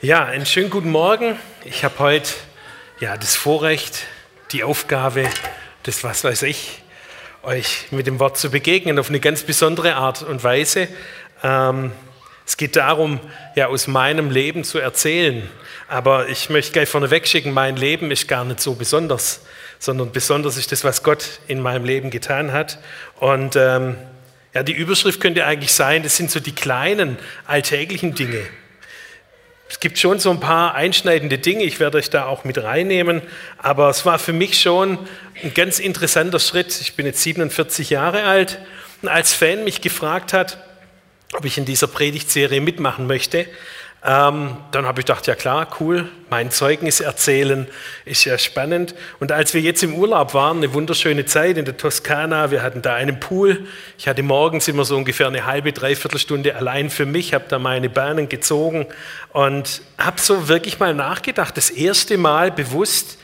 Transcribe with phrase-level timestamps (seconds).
[0.00, 1.36] Ja, einen schönen guten Morgen.
[1.64, 2.30] Ich habe heute
[3.00, 4.06] ja, das Vorrecht,
[4.52, 5.28] die Aufgabe,
[5.82, 6.82] das was weiß ich,
[7.42, 10.86] euch mit dem Wort zu begegnen auf eine ganz besondere Art und Weise.
[11.42, 11.90] Ähm,
[12.46, 13.18] es geht darum,
[13.56, 15.50] ja, aus meinem Leben zu erzählen.
[15.88, 19.40] Aber ich möchte gleich vorneweg schicken, mein Leben ist gar nicht so besonders,
[19.80, 22.78] sondern besonders ist das, was Gott in meinem Leben getan hat.
[23.18, 23.96] Und ähm,
[24.54, 27.18] ja, die Überschrift könnte eigentlich sein, das sind so die kleinen
[27.48, 28.46] alltäglichen Dinge.
[29.68, 33.20] Es gibt schon so ein paar einschneidende Dinge, ich werde euch da auch mit reinnehmen,
[33.58, 34.98] aber es war für mich schon
[35.42, 36.80] ein ganz interessanter Schritt.
[36.80, 38.58] Ich bin jetzt 47 Jahre alt
[39.02, 40.58] und als Fan mich gefragt hat,
[41.34, 43.46] ob ich in dieser Predigtserie mitmachen möchte,
[44.04, 47.66] ähm, dann habe ich gedacht, ja klar, cool, mein Zeugnis erzählen
[48.04, 48.94] ist ja spannend.
[49.18, 52.80] Und als wir jetzt im Urlaub waren, eine wunderschöne Zeit in der Toskana, wir hatten
[52.80, 53.66] da einen Pool.
[53.98, 57.58] Ich hatte morgens immer so ungefähr eine halbe, dreiviertel Stunde allein für mich, habe da
[57.58, 58.86] meine Bahnen gezogen
[59.32, 63.18] und habe so wirklich mal nachgedacht, das erste Mal bewusst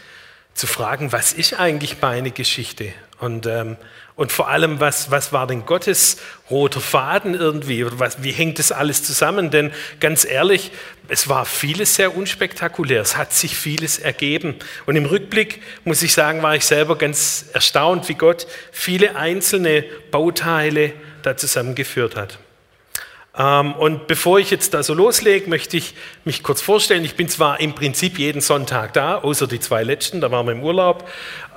[0.55, 2.93] zu fragen, was ist eigentlich meine Geschichte?
[3.19, 3.77] Und ähm,
[4.17, 7.83] und vor allem, was, was war denn Gottes roter Faden irgendwie?
[7.83, 9.51] Oder was, wie hängt das alles zusammen?
[9.51, 10.71] Denn ganz ehrlich,
[11.09, 13.01] es war vieles sehr unspektakulär.
[13.01, 14.55] Es hat sich vieles ergeben.
[14.87, 19.85] Und im Rückblick, muss ich sagen, war ich selber ganz erstaunt, wie Gott viele einzelne
[20.13, 22.39] Bauteile da zusammengeführt hat.
[23.37, 27.05] Ähm, und bevor ich jetzt da so loslege, möchte ich mich kurz vorstellen.
[27.05, 30.53] Ich bin zwar im Prinzip jeden Sonntag da, außer die zwei letzten, da waren wir
[30.53, 31.09] im Urlaub,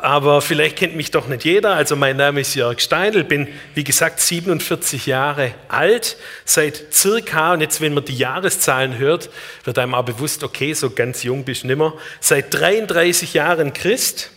[0.01, 1.75] aber vielleicht kennt mich doch nicht jeder.
[1.75, 7.61] Also mein Name ist Jörg Steindl, bin wie gesagt 47 Jahre alt, seit circa, und
[7.61, 9.29] jetzt wenn man die Jahreszahlen hört,
[9.63, 14.31] wird einem auch bewusst, okay, so ganz jung bist du nimmer, seit 33 Jahren Christ,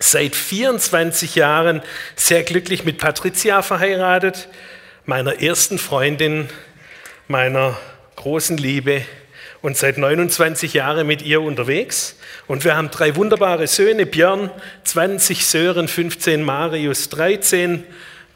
[0.00, 1.80] seit 24 Jahren
[2.16, 4.48] sehr glücklich mit Patricia verheiratet,
[5.06, 6.48] meiner ersten Freundin,
[7.28, 7.78] meiner
[8.16, 9.02] großen Liebe
[9.62, 12.16] und seit 29 Jahren mit ihr unterwegs.
[12.46, 14.50] Und wir haben drei wunderbare Söhne, Björn
[14.84, 17.84] 20, Sören 15, Marius 13.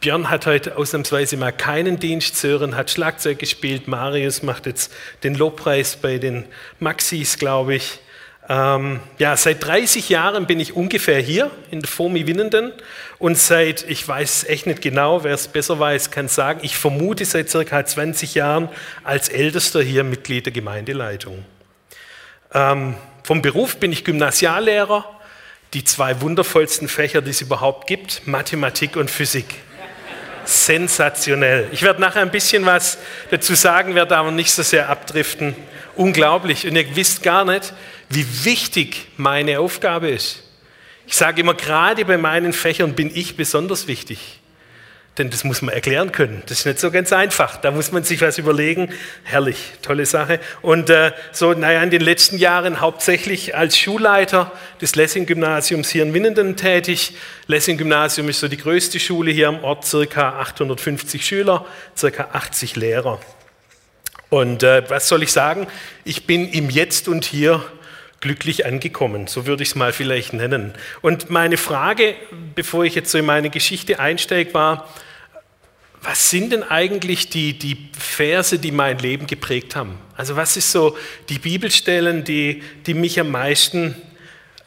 [0.00, 4.92] Björn hat heute ausnahmsweise mal keinen Dienst, Sören hat Schlagzeug gespielt, Marius macht jetzt
[5.22, 6.44] den Lobpreis bei den
[6.78, 8.00] Maxis, glaube ich.
[8.46, 12.72] Ähm, ja, seit 30 Jahren bin ich ungefähr hier in der FOMI Winnenden
[13.18, 17.24] und seit, ich weiß echt nicht genau, wer es besser weiß, kann sagen, ich vermute
[17.24, 18.68] seit circa 20 Jahren
[19.02, 21.42] als Ältester hier Mitglied der Gemeindeleitung.
[22.52, 25.06] Ähm, vom Beruf bin ich Gymnasiallehrer,
[25.72, 29.46] die zwei wundervollsten Fächer, die es überhaupt gibt, Mathematik und Physik.
[30.44, 31.68] Sensationell.
[31.72, 32.98] Ich werde nachher ein bisschen was
[33.30, 35.56] dazu sagen, werde aber nicht so sehr abdriften.
[35.96, 36.66] Unglaublich.
[36.66, 37.72] Und ihr wisst gar nicht,
[38.14, 40.42] wie wichtig meine Aufgabe ist.
[41.06, 44.40] Ich sage immer, gerade bei meinen Fächern bin ich besonders wichtig.
[45.16, 46.42] Denn das muss man erklären können.
[46.46, 47.56] Das ist nicht so ganz einfach.
[47.58, 48.92] Da muss man sich was überlegen.
[49.22, 50.40] Herrlich, tolle Sache.
[50.60, 54.50] Und äh, so, naja, in den letzten Jahren hauptsächlich als Schulleiter
[54.80, 57.14] des Lessing-Gymnasiums hier in Winnenden tätig.
[57.46, 61.64] Lessing-Gymnasium ist so die größte Schule hier am Ort, circa 850 Schüler,
[61.96, 63.20] circa 80 Lehrer.
[64.30, 65.68] Und äh, was soll ich sagen?
[66.02, 67.64] Ich bin im Jetzt und Hier
[68.24, 70.72] glücklich angekommen, so würde ich es mal vielleicht nennen.
[71.02, 72.14] Und meine Frage,
[72.54, 74.88] bevor ich jetzt so in meine Geschichte einsteige, war,
[76.00, 79.98] was sind denn eigentlich die, die Verse, die mein Leben geprägt haben?
[80.16, 80.96] Also was ist so
[81.28, 83.94] die Bibelstellen, die, die mich am meisten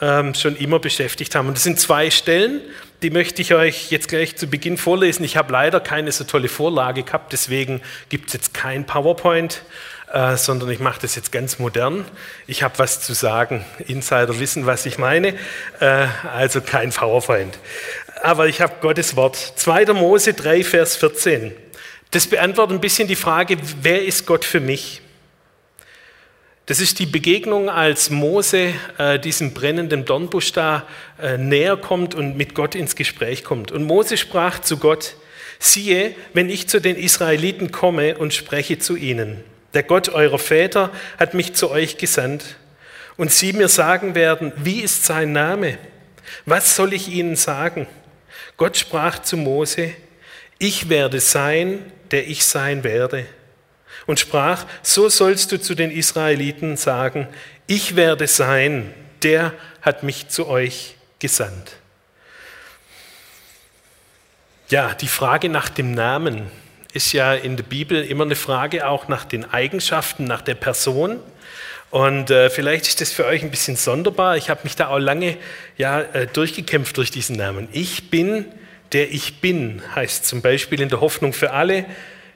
[0.01, 1.47] ähm, schon immer beschäftigt haben?
[1.47, 2.61] Und das sind zwei Stellen,
[3.01, 5.23] die möchte ich euch jetzt gleich zu Beginn vorlesen.
[5.23, 9.63] Ich habe leider keine so tolle Vorlage gehabt, deswegen gibt es jetzt kein PowerPoint
[10.11, 12.05] äh, sondern ich mache das jetzt ganz modern.
[12.47, 13.65] Ich habe was zu sagen.
[13.87, 15.35] Insider wissen, was ich meine,
[15.79, 17.57] äh, also kein PowerPoint.
[18.21, 19.35] Aber ich habe Gottes Wort.
[19.35, 19.85] 2.
[19.93, 21.53] Mose 3, Vers 14.
[22.11, 25.01] Das beantwortet ein bisschen die Frage, wer ist Gott für mich?
[26.67, 30.85] Das ist die Begegnung, als Mose äh, diesem brennenden Dornbusch da
[31.21, 33.71] äh, näher kommt und mit Gott ins Gespräch kommt.
[33.71, 35.15] Und Mose sprach zu Gott,
[35.59, 39.43] siehe, wenn ich zu den Israeliten komme und spreche zu ihnen,
[39.73, 42.57] der Gott eurer Väter hat mich zu euch gesandt.
[43.15, 45.77] Und sie mir sagen werden, wie ist sein Name?
[46.45, 47.87] Was soll ich ihnen sagen?
[48.57, 49.91] Gott sprach zu Mose,
[50.59, 53.25] ich werde sein, der ich sein werde.
[54.05, 57.27] Und sprach, so sollst du zu den Israeliten sagen,
[57.67, 58.93] ich werde sein,
[59.23, 61.73] der hat mich zu euch gesandt.
[64.69, 66.51] Ja, die Frage nach dem Namen
[66.93, 71.19] ist ja in der Bibel immer eine Frage auch nach den Eigenschaften, nach der Person.
[71.89, 74.35] Und äh, vielleicht ist das für euch ein bisschen sonderbar.
[74.35, 75.37] Ich habe mich da auch lange
[75.77, 77.69] ja, äh, durchgekämpft durch diesen Namen.
[77.71, 78.45] Ich bin,
[78.91, 81.85] der ich bin, heißt zum Beispiel in der Hoffnung für alle.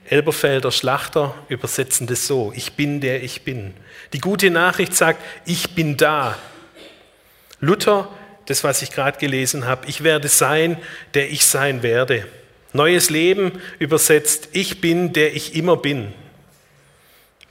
[0.08, 3.72] Elberfelder Schlachter übersetzen das so, ich bin der ich bin.
[4.12, 6.36] Die gute Nachricht sagt, ich bin da.
[7.60, 8.08] Luther,
[8.46, 10.76] das was ich gerade gelesen habe, ich werde sein,
[11.14, 12.26] der ich sein werde.
[12.72, 16.12] Neues Leben übersetzt, ich bin, der ich immer bin.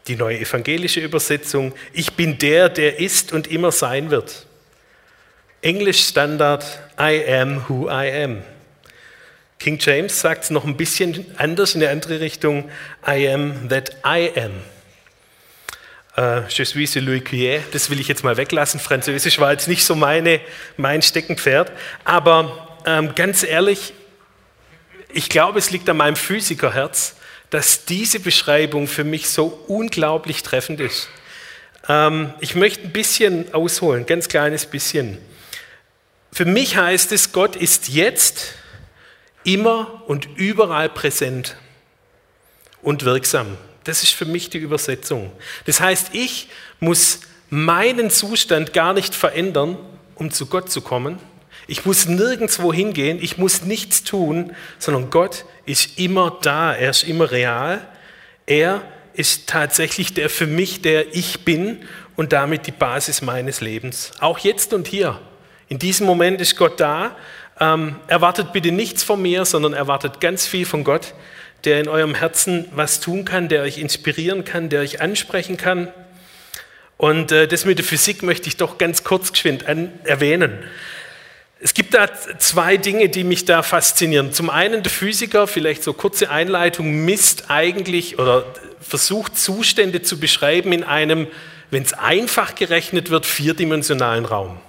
[0.08, 4.48] Die neue evangelische Übersetzung, ich bin der, der ist und immer sein wird.
[5.62, 6.66] Englisch Standard,
[7.00, 8.42] I am who I am.
[9.60, 12.72] King James sagt es noch ein bisschen anders in eine andere Richtung,
[13.08, 14.52] I am that I am.
[16.18, 18.80] Uh, je suis Louis Cuyer, das will ich jetzt mal weglassen.
[18.80, 20.42] Französisch war jetzt nicht so meine,
[20.78, 21.72] mein Steckenpferd.
[22.04, 23.94] Aber ähm, ganz ehrlich,
[25.14, 27.16] ich glaube, es liegt an meinem Physikerherz,
[27.50, 31.10] dass diese Beschreibung für mich so unglaublich treffend ist.
[31.88, 35.18] Ähm, ich möchte ein bisschen ausholen, ganz kleines bisschen.
[36.32, 38.54] Für mich heißt es, Gott ist jetzt
[39.44, 41.58] immer und überall präsent
[42.82, 43.58] und wirksam.
[43.84, 45.32] Das ist für mich die Übersetzung.
[45.66, 46.48] Das heißt, ich
[46.80, 49.78] muss meinen Zustand gar nicht verändern,
[50.16, 51.20] um zu Gott zu kommen,
[51.72, 57.04] ich muss nirgendwo hingehen, ich muss nichts tun, sondern Gott ist immer da, er ist
[57.04, 57.80] immer real.
[58.46, 58.82] Er
[59.14, 61.78] ist tatsächlich der für mich, der ich bin
[62.18, 64.12] und damit die Basis meines Lebens.
[64.20, 65.22] Auch jetzt und hier.
[65.70, 67.16] In diesem Moment ist Gott da.
[67.58, 71.14] Ähm, erwartet bitte nichts von mir, sondern erwartet ganz viel von Gott,
[71.64, 75.88] der in eurem Herzen was tun kann, der euch inspirieren kann, der euch ansprechen kann.
[76.98, 79.64] Und äh, das mit der Physik möchte ich doch ganz kurz geschwind
[80.04, 80.60] erwähnen.
[81.64, 82.10] Es gibt da
[82.40, 84.34] zwei Dinge, die mich da faszinieren.
[84.34, 88.46] Zum einen der Physiker, vielleicht so kurze Einleitung, misst eigentlich oder
[88.82, 91.28] versucht Zustände zu beschreiben in einem,
[91.70, 94.60] wenn es einfach gerechnet wird, vierdimensionalen Raum.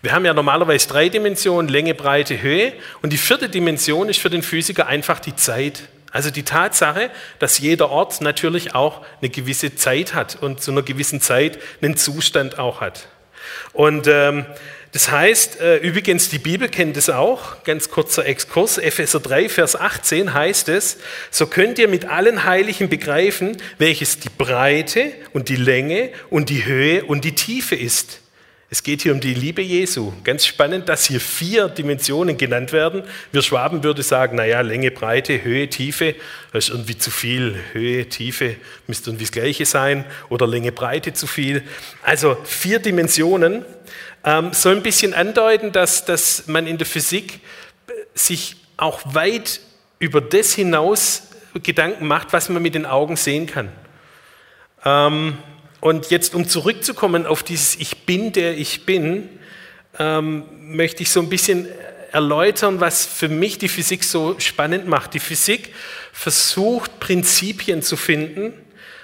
[0.00, 2.72] Wir haben ja normalerweise drei Dimensionen, Länge, Breite, Höhe.
[3.02, 5.82] Und die vierte Dimension ist für den Physiker einfach die Zeit.
[6.10, 10.82] Also die Tatsache, dass jeder Ort natürlich auch eine gewisse Zeit hat und zu einer
[10.82, 13.08] gewissen Zeit einen Zustand auch hat.
[13.72, 14.46] Und ähm,
[14.92, 19.76] das heißt, äh, übrigens, die Bibel kennt es auch, ganz kurzer Exkurs, Epheser 3, Vers
[19.76, 20.98] 18 heißt es,
[21.30, 26.64] so könnt ihr mit allen Heiligen begreifen, welches die Breite und die Länge und die
[26.64, 28.20] Höhe und die Tiefe ist.
[28.70, 30.12] Es geht hier um die Liebe Jesu.
[30.24, 33.02] Ganz spannend, dass hier vier Dimensionen genannt werden.
[33.32, 36.14] Wir Schwaben würden sagen, naja, Länge, Breite, Höhe, Tiefe,
[36.52, 37.58] das ist irgendwie zu viel.
[37.72, 38.56] Höhe, Tiefe
[38.86, 41.62] müsste irgendwie das Gleiche sein oder Länge, Breite zu viel.
[42.02, 43.64] Also vier Dimensionen
[44.22, 47.40] ähm, soll ein bisschen andeuten, dass, dass man in der Physik
[47.86, 49.60] äh, sich auch weit
[49.98, 51.22] über das hinaus
[51.62, 53.72] Gedanken macht, was man mit den Augen sehen kann.
[54.84, 55.38] Ähm,
[55.80, 59.28] und jetzt, um zurückzukommen auf dieses Ich bin, der ich bin,
[59.98, 61.68] ähm, möchte ich so ein bisschen
[62.12, 65.14] erläutern, was für mich die Physik so spannend macht.
[65.14, 65.74] Die Physik
[66.12, 68.52] versucht, Prinzipien zu finden,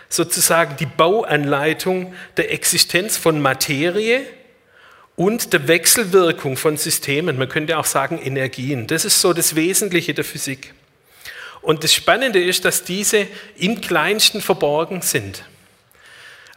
[0.09, 4.23] sozusagen die Bauanleitung der Existenz von Materie,
[5.17, 8.87] und der Wechselwirkung von Systemen, man könnte auch sagen Energien.
[8.87, 10.75] Das ist so das Wesentliche der Physik.
[11.63, 15.45] Und das Spannende ist, dass diese im kleinsten verborgen sind.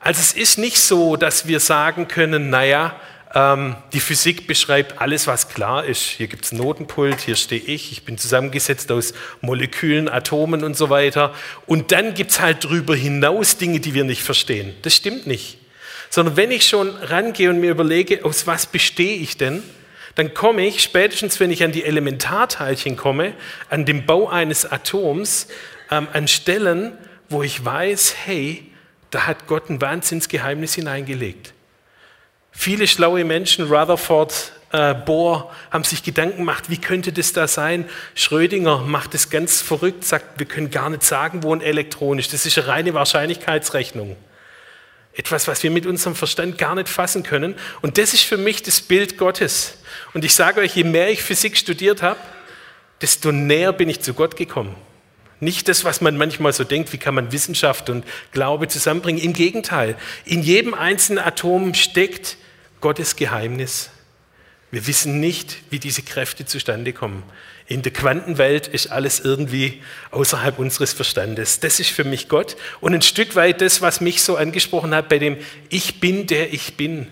[0.07, 2.95] Also es ist nicht so, dass wir sagen können, naja,
[3.35, 6.01] ähm, die Physik beschreibt alles, was klar ist.
[6.01, 10.77] Hier gibt es einen Notenpult, hier stehe ich, ich bin zusammengesetzt aus Molekülen, Atomen und
[10.77, 11.33] so weiter.
[11.65, 14.77] Und dann gibt es halt darüber hinaus Dinge, die wir nicht verstehen.
[14.83, 15.57] Das stimmt nicht.
[16.09, 19.61] Sondern wenn ich schon rangehe und mir überlege, aus was bestehe ich denn,
[20.15, 23.33] dann komme ich, spätestens wenn ich an die Elementarteilchen komme,
[23.69, 25.49] an den Bau eines Atoms,
[25.91, 26.93] ähm, an Stellen,
[27.27, 28.71] wo ich weiß, hey,
[29.11, 31.53] da hat Gott ein Wahnsinnsgeheimnis hineingelegt.
[32.51, 37.87] Viele schlaue Menschen, Rutherford, äh, Bohr, haben sich Gedanken gemacht, wie könnte das da sein?
[38.15, 42.33] Schrödinger macht es ganz verrückt, sagt, wir können gar nicht sagen, wo ein Elektron ist.
[42.33, 44.17] Das ist eine reine Wahrscheinlichkeitsrechnung.
[45.13, 47.55] Etwas, was wir mit unserem Verstand gar nicht fassen können.
[47.81, 49.77] Und das ist für mich das Bild Gottes.
[50.13, 52.19] Und ich sage euch, je mehr ich Physik studiert habe,
[53.01, 54.75] desto näher bin ich zu Gott gekommen.
[55.39, 59.21] Nicht das, was man manchmal so denkt, wie kann man Wissenschaft und Glaube zusammenbringen.
[59.21, 62.37] Im Gegenteil, in jedem einzelnen Atom steckt
[62.81, 63.91] Gottes Geheimnis.
[64.71, 67.23] Wir wissen nicht, wie diese Kräfte zustande kommen.
[67.67, 71.59] In der Quantenwelt ist alles irgendwie außerhalb unseres Verstandes.
[71.59, 72.57] Das ist für mich Gott.
[72.81, 75.37] Und ein Stück weit das, was mich so angesprochen hat bei dem
[75.69, 77.07] Ich bin, der ich bin.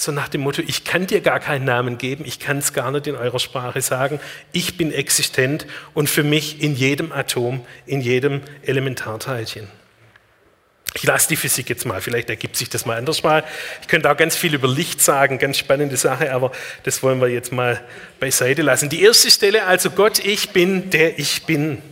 [0.00, 2.90] So nach dem Motto, ich kann dir gar keinen Namen geben, ich kann es gar
[2.90, 4.18] nicht in eurer Sprache sagen.
[4.50, 9.68] Ich bin existent und für mich in jedem Atom, in jedem Elementarteilchen.
[10.94, 13.44] Ich lasse die Physik jetzt mal, vielleicht ergibt sich das mal anders mal.
[13.82, 16.50] Ich könnte auch ganz viel über Licht sagen, ganz spannende Sache, aber
[16.84, 17.78] das wollen wir jetzt mal
[18.20, 18.88] beiseite lassen.
[18.88, 21.82] Die erste Stelle, also Gott, ich bin, der ich bin.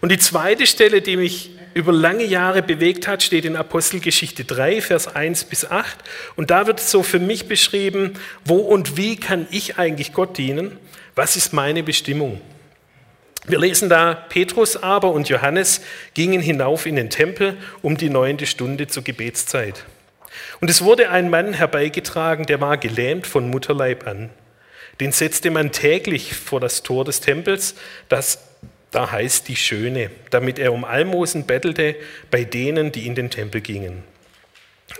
[0.00, 4.80] Und die zweite Stelle, die mich über lange Jahre bewegt hat, steht in Apostelgeschichte 3,
[4.80, 5.98] Vers 1 bis 8.
[6.36, 8.14] Und da wird so für mich beschrieben,
[8.44, 10.78] wo und wie kann ich eigentlich Gott dienen?
[11.14, 12.40] Was ist meine Bestimmung?
[13.46, 15.82] Wir lesen da, Petrus aber und Johannes
[16.14, 19.84] gingen hinauf in den Tempel um die neunte Stunde zur Gebetszeit.
[20.60, 24.30] Und es wurde ein Mann herbeigetragen, der war gelähmt von Mutterleib an.
[25.00, 27.74] Den setzte man täglich vor das Tor des Tempels,
[28.08, 28.38] das
[28.94, 31.96] da heißt die Schöne, damit er um Almosen bettelte
[32.30, 34.04] bei denen, die in den Tempel gingen.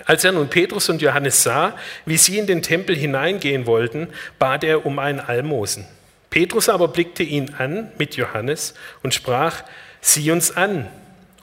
[0.05, 4.09] Als er nun Petrus und Johannes sah, wie sie in den Tempel hineingehen wollten,
[4.39, 5.87] bat er um ein Almosen.
[6.31, 9.63] Petrus aber blickte ihn an mit Johannes und sprach,
[10.01, 10.89] sieh uns an.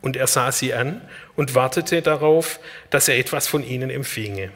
[0.01, 1.00] Und er sah sie an
[1.36, 4.51] und wartete darauf, dass er etwas von ihnen empfinge.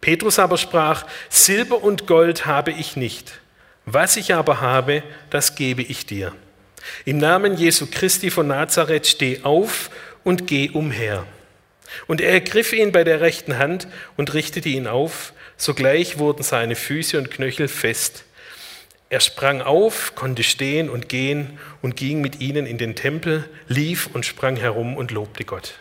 [0.00, 3.40] Petrus aber sprach, Silber und Gold habe ich nicht,
[3.84, 6.32] was ich aber habe, das gebe ich dir.
[7.04, 9.90] Im Namen Jesu Christi von Nazareth steh auf
[10.24, 11.26] und geh umher.
[12.06, 16.76] Und er ergriff ihn bei der rechten Hand und richtete ihn auf, sogleich wurden seine
[16.76, 18.24] Füße und Knöchel fest
[19.08, 24.08] er sprang auf, konnte stehen und gehen und ging mit ihnen in den Tempel, lief
[24.12, 25.74] und sprang herum und lobte Gott.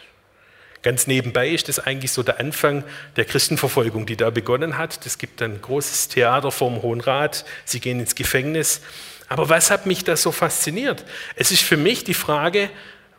[0.85, 2.83] Ganz nebenbei ist das eigentlich so der Anfang
[3.15, 5.03] der Christenverfolgung, die da begonnen hat.
[5.03, 8.81] Es gibt ein großes Theater vorm Hohen Rat, sie gehen ins Gefängnis.
[9.27, 11.03] Aber was hat mich da so fasziniert?
[11.35, 12.69] Es ist für mich die Frage,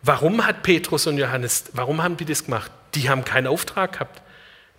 [0.02, 2.70] warum hat Petrus und Johannes, warum haben die das gemacht?
[2.94, 4.22] Die haben keinen Auftrag gehabt.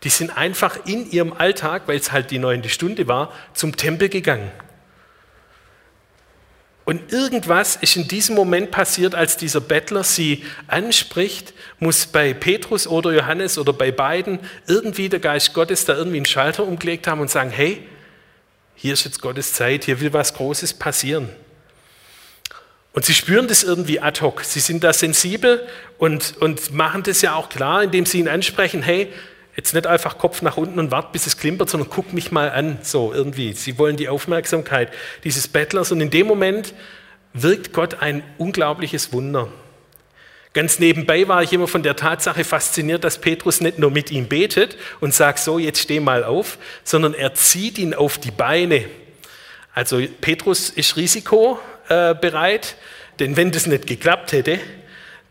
[0.04, 4.08] Die sind einfach in ihrem Alltag, weil es halt die neunte Stunde war, zum Tempel
[4.08, 4.50] gegangen.
[6.88, 12.88] Und irgendwas ist in diesem Moment passiert, als dieser Bettler sie anspricht, muss bei Petrus
[12.88, 17.20] oder Johannes oder bei beiden irgendwie der Geist Gottes da irgendwie einen Schalter umgelegt haben
[17.20, 17.86] und sagen, hey,
[18.74, 21.28] hier ist jetzt Gottes Zeit, hier will was Großes passieren.
[22.94, 24.46] Und sie spüren das irgendwie ad hoc.
[24.46, 25.68] Sie sind da sensibel
[25.98, 29.12] und, und machen das ja auch klar, indem sie ihn ansprechen, hey,
[29.58, 32.52] Jetzt nicht einfach Kopf nach unten und wart, bis es klimpert, sondern guck mich mal
[32.52, 33.54] an, so irgendwie.
[33.54, 36.76] Sie wollen die Aufmerksamkeit dieses Bettlers und in dem Moment
[37.34, 39.50] wirkt Gott ein unglaubliches Wunder.
[40.54, 44.28] Ganz nebenbei war ich immer von der Tatsache fasziniert, dass Petrus nicht nur mit ihm
[44.28, 48.86] betet und sagt, so, jetzt steh mal auf, sondern er zieht ihn auf die Beine.
[49.74, 52.76] Also Petrus ist risikobereit,
[53.20, 54.60] denn wenn das nicht geklappt hätte,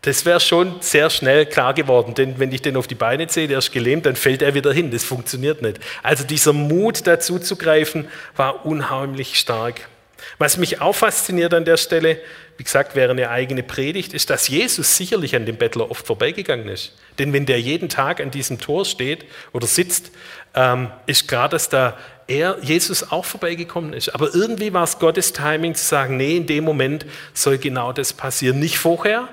[0.07, 3.49] das wäre schon sehr schnell klar geworden, denn wenn ich den auf die Beine ziehe,
[3.49, 4.89] der ist gelähmt, dann fällt er wieder hin.
[4.89, 5.81] Das funktioniert nicht.
[6.01, 9.89] Also dieser Mut dazu zu greifen war unheimlich stark.
[10.37, 12.21] Was mich auch fasziniert an der Stelle,
[12.55, 16.69] wie gesagt, wäre eine eigene Predigt, ist, dass Jesus sicherlich an dem Bettler oft vorbeigegangen
[16.69, 16.93] ist.
[17.19, 20.11] Denn wenn der jeden Tag an diesem Tor steht oder sitzt,
[20.55, 21.97] ähm, ist klar, dass da
[22.27, 24.15] er, Jesus, auch vorbeigekommen ist.
[24.15, 28.13] Aber irgendwie war es Gottes Timing zu sagen, nee, in dem Moment soll genau das
[28.13, 28.59] passieren.
[28.59, 29.27] Nicht vorher,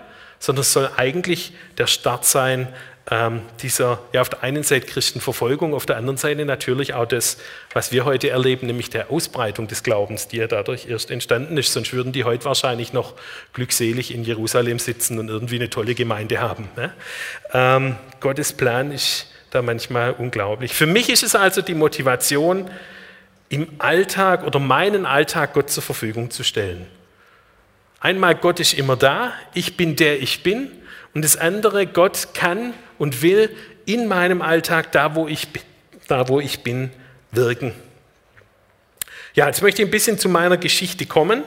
[0.45, 2.69] sondern es soll eigentlich der Start sein
[3.11, 7.39] ähm, dieser, ja, auf der einen Seite Christenverfolgung, auf der anderen Seite natürlich auch das,
[7.73, 11.73] was wir heute erleben, nämlich der Ausbreitung des Glaubens, die ja dadurch erst entstanden ist.
[11.73, 13.15] Sonst würden die heute wahrscheinlich noch
[13.55, 16.69] glückselig in Jerusalem sitzen und irgendwie eine tolle Gemeinde haben.
[16.77, 16.93] Ne?
[17.55, 20.75] Ähm, Gottes Plan ist da manchmal unglaublich.
[20.75, 22.71] Für mich ist es also die Motivation,
[23.49, 26.87] im Alltag oder meinen Alltag Gott zur Verfügung zu stellen.
[28.05, 30.71] Einmal, Gott ist immer da, ich bin der ich bin.
[31.15, 33.49] Und das andere, Gott kann und will
[33.87, 35.49] in meinem Alltag, da wo ich,
[36.07, 36.91] da, wo ich bin,
[37.33, 37.73] wirken.
[39.33, 41.45] Ja, jetzt möchte ich ein bisschen zu meiner Geschichte kommen.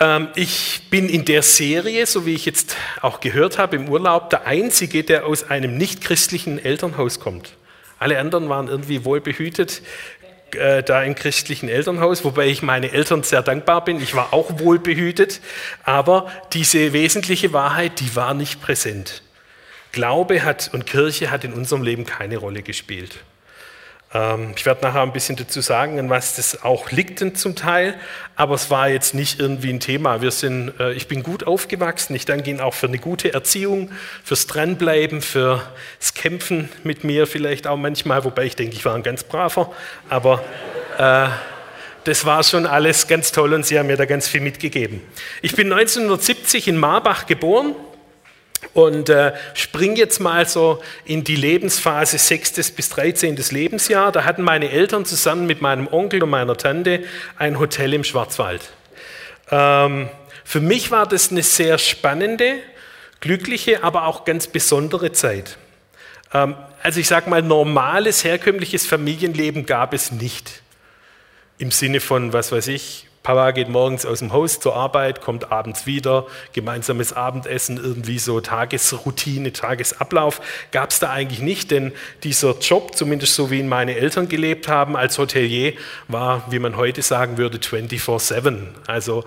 [0.00, 4.30] Ähm, ich bin in der Serie, so wie ich jetzt auch gehört habe, im Urlaub
[4.30, 7.58] der Einzige, der aus einem nicht-christlichen Elternhaus kommt.
[7.98, 9.82] Alle anderen waren irgendwie wohlbehütet,
[10.54, 14.00] äh, da im christlichen Elternhaus, wobei ich meine Eltern sehr dankbar bin.
[14.00, 15.40] Ich war auch wohlbehütet,
[15.84, 19.22] aber diese wesentliche Wahrheit, die war nicht präsent.
[19.92, 23.18] Glaube hat und Kirche hat in unserem Leben keine Rolle gespielt.
[24.14, 27.94] Ähm, ich werde nachher ein bisschen dazu sagen, an was das auch liegt zum Teil,
[28.36, 30.20] aber es war jetzt nicht irgendwie ein Thema.
[30.20, 32.14] Wir sind, äh, ich bin gut aufgewachsen.
[32.14, 33.90] Ich danke Ihnen auch für eine gute Erziehung,
[34.24, 39.02] fürs Dranbleiben, fürs Kämpfen mit mir vielleicht auch manchmal, wobei ich denke, ich war ein
[39.02, 39.72] ganz braver,
[40.08, 40.42] aber
[40.98, 41.28] äh,
[42.04, 45.00] das war schon alles ganz toll und Sie haben mir da ganz viel mitgegeben.
[45.40, 47.76] Ich bin 1970 in Marbach geboren
[48.74, 52.72] und äh, spring jetzt mal so in die Lebensphase 6.
[52.72, 53.36] bis 13.
[53.50, 54.12] Lebensjahr.
[54.12, 57.04] Da hatten meine Eltern zusammen mit meinem Onkel und meiner Tante
[57.36, 58.70] ein Hotel im Schwarzwald.
[59.50, 60.08] Ähm,
[60.44, 62.54] für mich war das eine sehr spannende,
[63.20, 65.58] glückliche, aber auch ganz besondere Zeit.
[66.32, 70.62] Ähm, also ich sage mal, normales, herkömmliches Familienleben gab es nicht.
[71.58, 75.52] Im Sinne von, was weiß ich, Papa geht morgens aus dem Haus zur Arbeit, kommt
[75.52, 80.40] abends wieder, gemeinsames Abendessen, irgendwie so Tagesroutine, Tagesablauf
[80.72, 81.92] gab es da eigentlich nicht, denn
[82.24, 85.74] dieser Job, zumindest so wie ihn meine Eltern gelebt haben als Hotelier,
[86.08, 88.58] war, wie man heute sagen würde, 24-7.
[88.86, 89.24] Also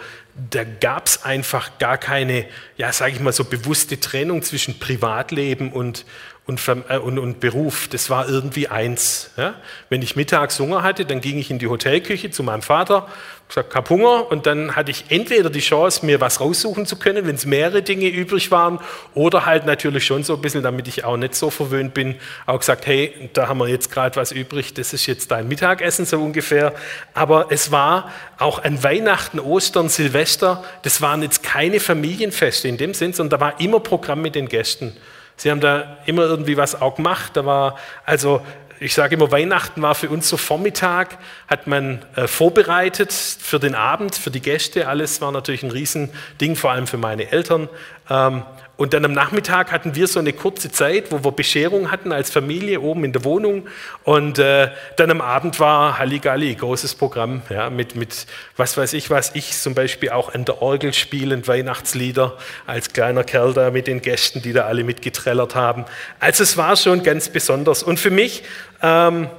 [0.51, 5.71] da gab es einfach gar keine, ja, sage ich mal so bewusste Trennung zwischen Privatleben
[5.71, 6.05] und,
[6.47, 9.31] und, äh, und, und, Beruf, das war irgendwie eins.
[9.35, 9.55] Ja?
[9.89, 13.07] Wenn ich mittags Hunger hatte, dann ging ich in die Hotelküche zu meinem Vater,
[13.47, 17.25] gesagt, hab Hunger und dann hatte ich entweder die Chance, mir was raussuchen zu können,
[17.25, 18.79] wenn es mehrere Dinge übrig waren,
[19.15, 22.59] oder halt natürlich schon so ein bisschen, damit ich auch nicht so verwöhnt bin, auch
[22.59, 26.21] gesagt, hey, da haben wir jetzt gerade was übrig, das ist jetzt dein Mittagessen so
[26.21, 26.73] ungefähr.
[27.15, 32.93] Aber es war auch an Weihnachten, Ostern, Silvester, das waren jetzt keine Familienfeste in dem
[32.93, 34.95] Sinn, sondern da war immer Programm mit den Gästen.
[35.37, 37.31] Sie haben da immer irgendwie was auch gemacht.
[37.35, 38.41] Da war also
[38.79, 43.73] ich sage immer, Weihnachten war für uns so Vormittag, hat man äh, vorbereitet für den
[43.73, 44.87] Abend, für die Gäste.
[44.87, 47.69] Alles war natürlich ein Riesending, vor allem für meine Eltern.
[48.09, 48.43] Ähm,
[48.77, 52.29] und dann am Nachmittag hatten wir so eine kurze Zeit, wo wir Bescherung hatten als
[52.29, 53.67] Familie oben in der Wohnung.
[54.03, 58.25] Und äh, dann am Abend war Halligalli, großes Programm, ja, mit, mit
[58.57, 59.33] was weiß ich was.
[59.33, 64.01] Ich zum Beispiel auch an der Orgel spielend Weihnachtslieder als kleiner Kerl da mit den
[64.01, 65.85] Gästen, die da alle mitgetrellert haben.
[66.19, 67.81] Also es war schon ganz besonders.
[67.81, 68.43] Und für mich
[68.81, 69.29] ähm,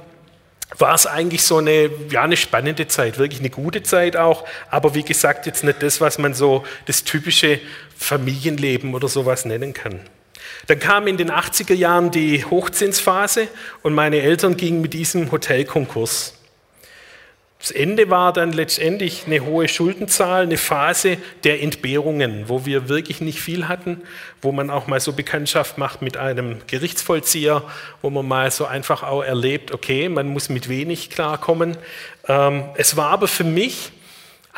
[0.77, 4.95] war es eigentlich so eine, ja, eine spannende Zeit, wirklich eine gute Zeit auch, aber
[4.95, 7.59] wie gesagt, jetzt nicht das, was man so das typische
[7.97, 9.99] Familienleben oder sowas nennen kann.
[10.67, 13.47] Dann kam in den 80er Jahren die Hochzinsphase
[13.83, 16.36] und meine Eltern gingen mit diesem Hotelkonkurs.
[17.59, 23.19] Das Ende war dann letztendlich eine hohe Schuldenzahl, eine Phase der Entbehrungen, wo wir wirklich
[23.19, 24.01] nicht viel hatten,
[24.43, 27.63] wo man auch mal so Bekanntschaft macht mit einem Gerichtsvollzieher,
[28.03, 31.77] wo man mal so einfach auch erlebt, okay, man muss mit wenig klarkommen.
[32.27, 33.91] Ähm, es war aber für mich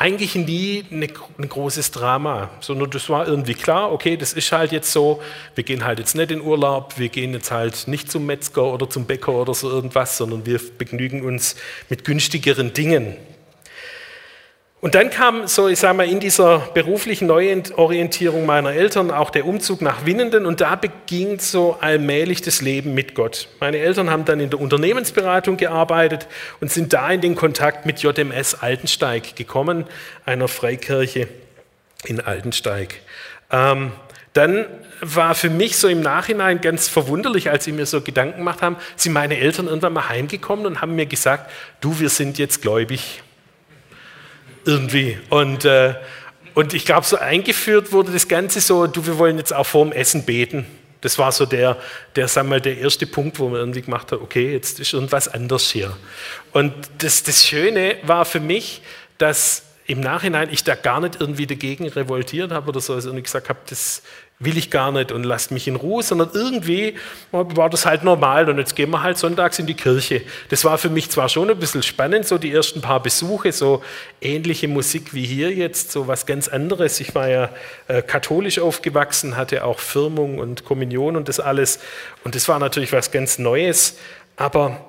[0.00, 1.06] eigentlich nie ein
[1.46, 5.20] großes Drama, sondern das war irgendwie klar, okay, das ist halt jetzt so,
[5.54, 8.88] wir gehen halt jetzt nicht in Urlaub, wir gehen jetzt halt nicht zum Metzger oder
[8.88, 11.54] zum Bäcker oder so irgendwas, sondern wir begnügen uns
[11.90, 13.14] mit günstigeren Dingen.
[14.82, 19.44] Und dann kam so, ich sage mal, in dieser beruflichen Neuorientierung meiner Eltern auch der
[19.44, 23.48] Umzug nach Winnenden und da beging so allmählich das Leben mit Gott.
[23.60, 26.28] Meine Eltern haben dann in der Unternehmensberatung gearbeitet
[26.62, 29.84] und sind da in den Kontakt mit JMS Altensteig gekommen,
[30.24, 31.28] einer Freikirche
[32.06, 33.00] in Altensteig.
[33.50, 33.92] Ähm,
[34.32, 34.64] dann
[35.02, 38.76] war für mich so im Nachhinein ganz verwunderlich, als sie mir so Gedanken gemacht haben,
[38.96, 41.50] sind meine Eltern irgendwann mal heimgekommen und haben mir gesagt,
[41.82, 43.22] du, wir sind jetzt gläubig
[44.64, 45.18] irgendwie.
[45.28, 45.94] Und, äh,
[46.54, 49.92] und ich glaube, so eingeführt wurde das Ganze so, du, wir wollen jetzt auch vorm
[49.92, 50.66] Essen beten.
[51.00, 51.78] Das war so der,
[52.14, 55.28] der, wir mal, der erste Punkt, wo man irgendwie gemacht hat, okay, jetzt ist irgendwas
[55.28, 55.96] anders hier.
[56.52, 58.82] Und das, das Schöne war für mich,
[59.16, 63.24] dass im Nachhinein ich da gar nicht irgendwie dagegen revoltiert habe oder so, also ich
[63.24, 64.02] gesagt habe, das
[64.42, 66.94] will ich gar nicht und lasst mich in Ruhe, sondern irgendwie
[67.30, 70.22] war das halt normal und jetzt gehen wir halt sonntags in die Kirche.
[70.48, 73.84] Das war für mich zwar schon ein bisschen spannend, so die ersten paar Besuche, so
[74.22, 77.00] ähnliche Musik wie hier jetzt, so was ganz anderes.
[77.00, 77.50] Ich war ja
[77.86, 81.78] äh, katholisch aufgewachsen, hatte auch Firmung und Kommunion und das alles
[82.24, 83.98] und das war natürlich was ganz Neues,
[84.36, 84.80] aber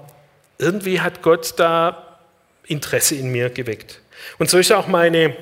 [0.60, 2.20] irgendwie hat Gott da
[2.68, 4.00] Interesse in mir geweckt.
[4.40, 5.36] Und so ist auch meine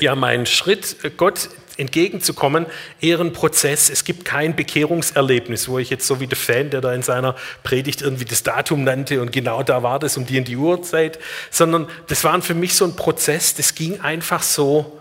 [0.00, 2.66] ja, mein Schritt, Gott entgegenzukommen,
[3.00, 3.90] eher ein Prozess.
[3.90, 7.36] Es gibt kein Bekehrungserlebnis, wo ich jetzt so wie der Fan, der da in seiner
[7.62, 11.18] Predigt irgendwie das Datum nannte und genau da war das um die in die Uhrzeit,
[11.50, 15.00] sondern das war für mich so ein Prozess, das ging einfach so.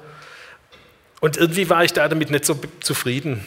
[1.22, 3.46] Und irgendwie war ich da damit nicht so zufrieden.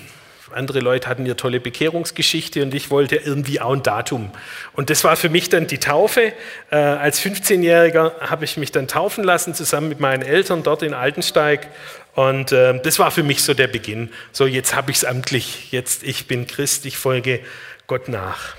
[0.52, 4.30] Andere Leute hatten ja tolle Bekehrungsgeschichte und ich wollte irgendwie auch ein Datum.
[4.72, 6.32] Und das war für mich dann die Taufe.
[6.70, 10.94] Äh, als 15-Jähriger habe ich mich dann taufen lassen, zusammen mit meinen Eltern dort in
[10.94, 11.68] Altensteig.
[12.18, 14.10] Und äh, das war für mich so der Beginn.
[14.32, 15.70] So, jetzt habe ich es amtlich.
[15.70, 17.38] Jetzt, ich bin Christ, ich folge
[17.86, 18.56] Gott nach.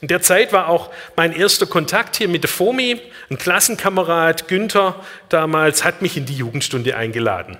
[0.00, 3.00] In der Zeit war auch mein erster Kontakt hier mit der FOMI.
[3.30, 4.96] Ein Klassenkamerad, Günther,
[5.28, 7.58] damals, hat mich in die Jugendstunde eingeladen.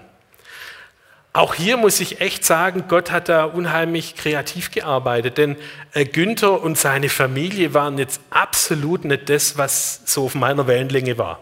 [1.33, 5.55] Auch hier muss ich echt sagen, Gott hat da unheimlich kreativ gearbeitet, denn
[5.93, 11.19] äh, Günther und seine Familie waren jetzt absolut nicht das, was so auf meiner Wellenlänge
[11.19, 11.39] war.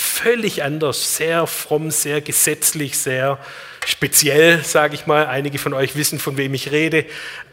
[0.00, 3.36] Völlig anders, sehr fromm, sehr gesetzlich, sehr
[3.84, 5.26] speziell, sage ich mal.
[5.26, 7.04] Einige von euch wissen, von wem ich rede.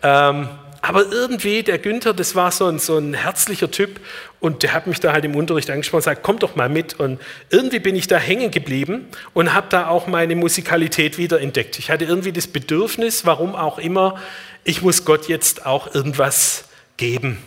[0.03, 3.99] Ähm, aber irgendwie, der Günther, das war so ein, so ein herzlicher Typ
[4.39, 6.93] und der hat mich da halt im Unterricht angesprochen und gesagt, komm doch mal mit.
[6.99, 11.79] Und irgendwie bin ich da hängen geblieben und habe da auch meine Musikalität wieder entdeckt.
[11.79, 14.21] Ich hatte irgendwie das Bedürfnis, warum auch immer,
[14.63, 16.65] ich muss Gott jetzt auch irgendwas
[16.97, 17.39] geben.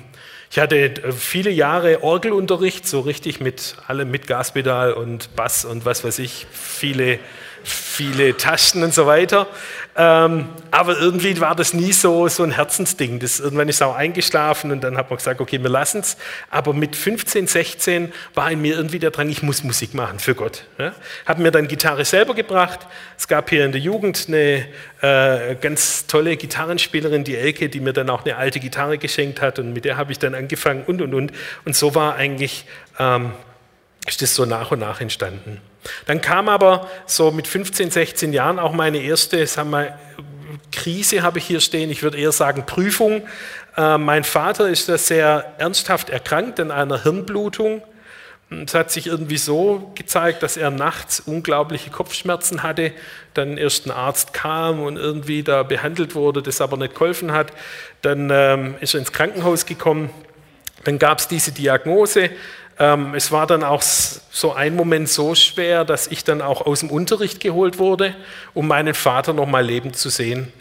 [0.50, 5.84] Ich hatte äh, viele Jahre Orgelunterricht, so richtig mit allem, mit Gaspedal und Bass und
[5.84, 7.18] was weiß ich, viele
[7.70, 9.46] viele Taschen und so weiter.
[9.96, 13.18] Ähm, aber irgendwie war das nie so, so ein Herzensding.
[13.18, 16.16] Das, irgendwann ist auch eingeschlafen und dann hat man gesagt, okay, wir lassen es.
[16.50, 20.34] Aber mit 15, 16 war in mir irgendwie der Drang, ich muss Musik machen für
[20.34, 20.64] Gott.
[20.78, 20.92] Ja?
[21.26, 22.80] Habe mir dann Gitarre selber gebracht.
[23.16, 24.66] Es gab hier in der Jugend eine
[25.00, 29.58] äh, ganz tolle Gitarrenspielerin, die Elke, die mir dann auch eine alte Gitarre geschenkt hat
[29.58, 31.32] und mit der habe ich dann angefangen und und und.
[31.64, 32.66] Und so war eigentlich
[32.98, 33.32] ähm,
[34.08, 35.60] ist das so nach und nach entstanden.
[36.06, 39.98] Dann kam aber so mit 15, 16 Jahren auch meine erste, sagen wir,
[40.72, 43.22] Krise habe ich hier stehen, ich würde eher sagen Prüfung.
[43.76, 47.82] Äh, mein Vater ist da sehr ernsthaft erkrankt an einer Hirnblutung.
[48.50, 52.92] Es hat sich irgendwie so gezeigt, dass er nachts unglaubliche Kopfschmerzen hatte,
[53.34, 57.52] dann erst ein Arzt kam und irgendwie da behandelt wurde, das aber nicht geholfen hat.
[58.00, 60.08] Dann ähm, ist er ins Krankenhaus gekommen.
[60.84, 62.30] Dann gab es diese Diagnose,
[62.78, 66.80] ähm, es war dann auch so ein Moment so schwer, dass ich dann auch aus
[66.80, 68.14] dem Unterricht geholt wurde,
[68.54, 70.52] um meinen Vater noch mal lebend zu sehen.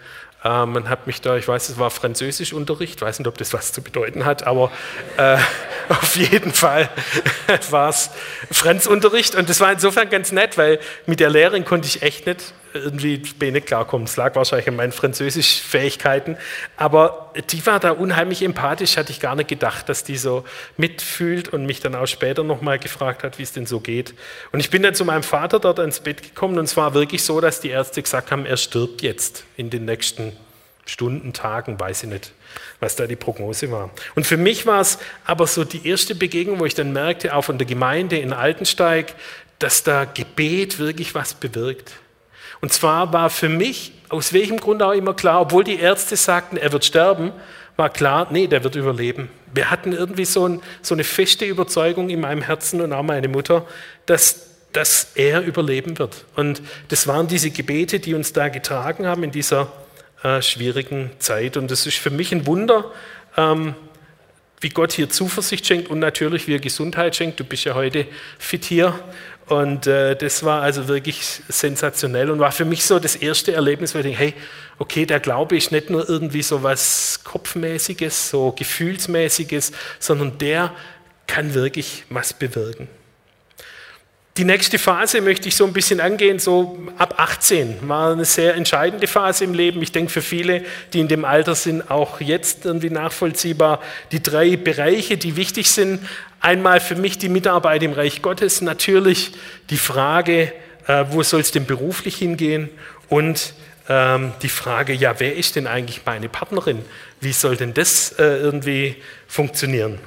[0.44, 3.74] Ähm, man hat mich da, ich weiß, es war Französischunterricht, weiß nicht, ob das was
[3.74, 4.72] zu bedeuten hat, aber
[5.18, 5.38] äh,
[5.90, 6.90] auf jeden Fall
[7.70, 8.12] war es
[8.52, 12.54] Franzunterricht und das war insofern ganz nett, weil mit der Lehrerin konnte ich echt nicht
[12.74, 14.06] irgendwie nicht klarkommen.
[14.06, 16.38] Es lag wahrscheinlich an meinen Französischfähigkeiten,
[16.76, 20.44] aber die war da unheimlich empathisch, hatte ich gar nicht gedacht, dass die so
[20.78, 24.14] mitfühlt und mich dann auch später nochmal gefragt hat, wie es denn so geht.
[24.52, 27.24] Und ich bin dann zu meinem Vater dort ins Bett gekommen und es war wirklich
[27.24, 30.34] so, dass die Ärzte gesagt haben, er stirbt jetzt in den nächsten
[30.90, 32.32] Stunden, Tagen, weiß ich nicht,
[32.80, 33.90] was da die Prognose war.
[34.16, 37.44] Und für mich war es aber so die erste Begegnung, wo ich dann merkte, auch
[37.44, 39.14] von der Gemeinde in Altensteig,
[39.60, 41.94] dass da Gebet wirklich was bewirkt.
[42.62, 46.58] Und zwar war für mich, aus welchem Grund auch immer klar, obwohl die Ärzte sagten,
[46.58, 47.32] er wird sterben,
[47.76, 49.30] war klar, nee, der wird überleben.
[49.54, 53.28] Wir hatten irgendwie so, ein, so eine feste Überzeugung in meinem Herzen und auch meine
[53.28, 53.66] Mutter,
[54.06, 56.26] dass, dass er überleben wird.
[56.36, 59.72] Und das waren diese Gebete, die uns da getragen haben in dieser
[60.24, 61.56] äh, schwierigen Zeit.
[61.58, 62.92] Und das ist für mich ein Wunder,
[63.38, 63.76] ähm,
[64.60, 67.40] wie Gott hier Zuversicht schenkt und natürlich wie er Gesundheit schenkt.
[67.40, 68.08] Du bist ja heute
[68.40, 69.00] fit hier
[69.48, 73.96] und äh, das war also wirklich sensationell und war für mich so das erste Erlebnis,
[73.96, 74.34] wo ich denke, hey,
[74.78, 80.74] okay, der Glaube ist nicht nur irgendwie so was Kopfmäßiges, so Gefühlsmäßiges, sondern der
[81.28, 82.90] kann wirklich was bewirken.
[84.38, 88.54] Die nächste Phase möchte ich so ein bisschen angehen, so ab 18 war eine sehr
[88.54, 89.82] entscheidende Phase im Leben.
[89.82, 93.82] Ich denke für viele, die in dem Alter sind, auch jetzt irgendwie nachvollziehbar.
[94.12, 96.08] Die drei Bereiche, die wichtig sind.
[96.40, 99.32] Einmal für mich die Mitarbeit im Reich Gottes, natürlich
[99.72, 100.54] die Frage,
[100.86, 102.70] äh, wo soll es denn beruflich hingehen
[103.10, 103.54] und
[103.90, 106.86] ähm, die Frage, ja, wer ist denn eigentlich meine Partnerin?
[107.22, 108.98] Wie soll denn das äh, irgendwie
[109.28, 109.98] funktionieren?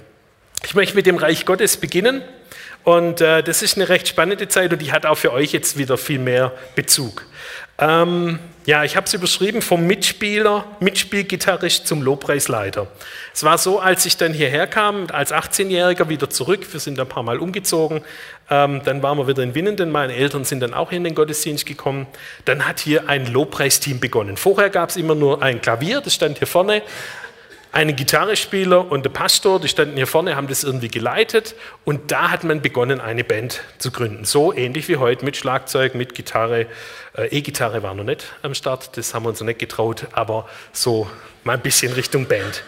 [0.64, 2.23] Ich möchte mit dem Reich Gottes beginnen.
[2.85, 5.77] Und äh, das ist eine recht spannende Zeit und die hat auch für euch jetzt
[5.77, 7.27] wieder viel mehr Bezug.
[7.79, 12.87] Ähm, ja, ich habe es überschrieben vom Mitspieler, Mitspielgitarrist zum Lobpreisleiter.
[13.35, 17.09] Es war so, als ich dann hierher kam, als 18-Jähriger wieder zurück, wir sind ein
[17.09, 18.03] paar Mal umgezogen,
[18.51, 21.64] ähm, dann waren wir wieder in Winnenden, meine Eltern sind dann auch in den Gottesdienst
[21.64, 22.07] gekommen,
[22.45, 24.37] dann hat hier ein Lobpreisteam begonnen.
[24.37, 26.83] Vorher gab es immer nur ein Klavier, das stand hier vorne,
[27.73, 31.55] einen Gitarrespieler und der Pastor, die standen hier vorne, haben das irgendwie geleitet
[31.85, 34.25] und da hat man begonnen, eine Band zu gründen.
[34.25, 36.67] So ähnlich wie heute mit Schlagzeug, mit Gitarre.
[37.17, 40.49] Äh, E-Gitarre war noch nicht am Start, das haben wir uns noch nicht getraut, aber
[40.73, 41.09] so
[41.45, 42.65] mal ein bisschen Richtung Band.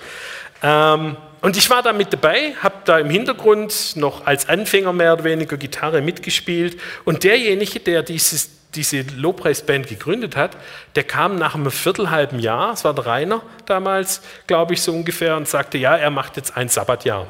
[0.62, 5.14] Ähm, und ich war da mit dabei, habe da im Hintergrund noch als Anfänger mehr
[5.14, 10.56] oder weniger Gitarre mitgespielt und derjenige, der dieses diese Lobpreisband gegründet hat,
[10.94, 15.36] der kam nach einem viertelhalben Jahr, es war der Rainer damals, glaube ich, so ungefähr,
[15.36, 17.26] und sagte, ja, er macht jetzt ein Sabbatjahr.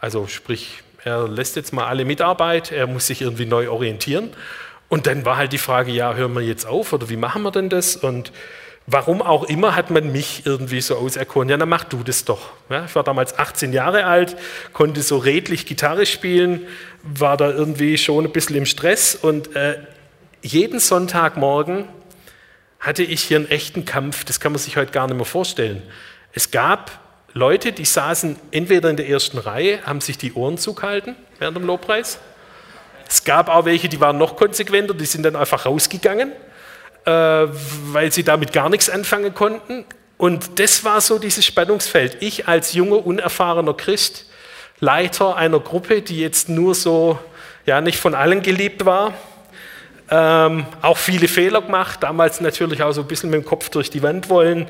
[0.00, 4.30] Also sprich, er lässt jetzt mal alle Mitarbeit, er muss sich irgendwie neu orientieren.
[4.88, 7.50] Und dann war halt die Frage, ja, hören wir jetzt auf oder wie machen wir
[7.50, 7.96] denn das?
[7.96, 8.32] Und
[8.86, 12.50] warum auch immer hat man mich irgendwie so auserkoren, ja, dann mach du das doch.
[12.68, 14.36] Ja, ich war damals 18 Jahre alt,
[14.72, 16.66] konnte so redlich Gitarre spielen,
[17.02, 19.78] war da irgendwie schon ein bisschen im Stress und äh,
[20.44, 21.88] jeden Sonntagmorgen
[22.78, 25.82] hatte ich hier einen echten Kampf, das kann man sich heute gar nicht mehr vorstellen.
[26.32, 27.00] Es gab
[27.32, 31.64] Leute, die saßen entweder in der ersten Reihe, haben sich die Ohren zugehalten während dem
[31.64, 32.18] Lobpreis.
[33.08, 36.32] Es gab auch welche, die waren noch konsequenter, die sind dann einfach rausgegangen,
[37.06, 39.86] äh, weil sie damit gar nichts anfangen konnten.
[40.18, 42.18] Und das war so dieses Spannungsfeld.
[42.20, 44.26] Ich als junger, unerfahrener Christ,
[44.78, 47.18] Leiter einer Gruppe, die jetzt nur so,
[47.64, 49.14] ja, nicht von allen geliebt war,
[50.10, 53.90] ähm, auch viele Fehler gemacht, damals natürlich auch so ein bisschen mit dem Kopf durch
[53.90, 54.68] die Wand wollen.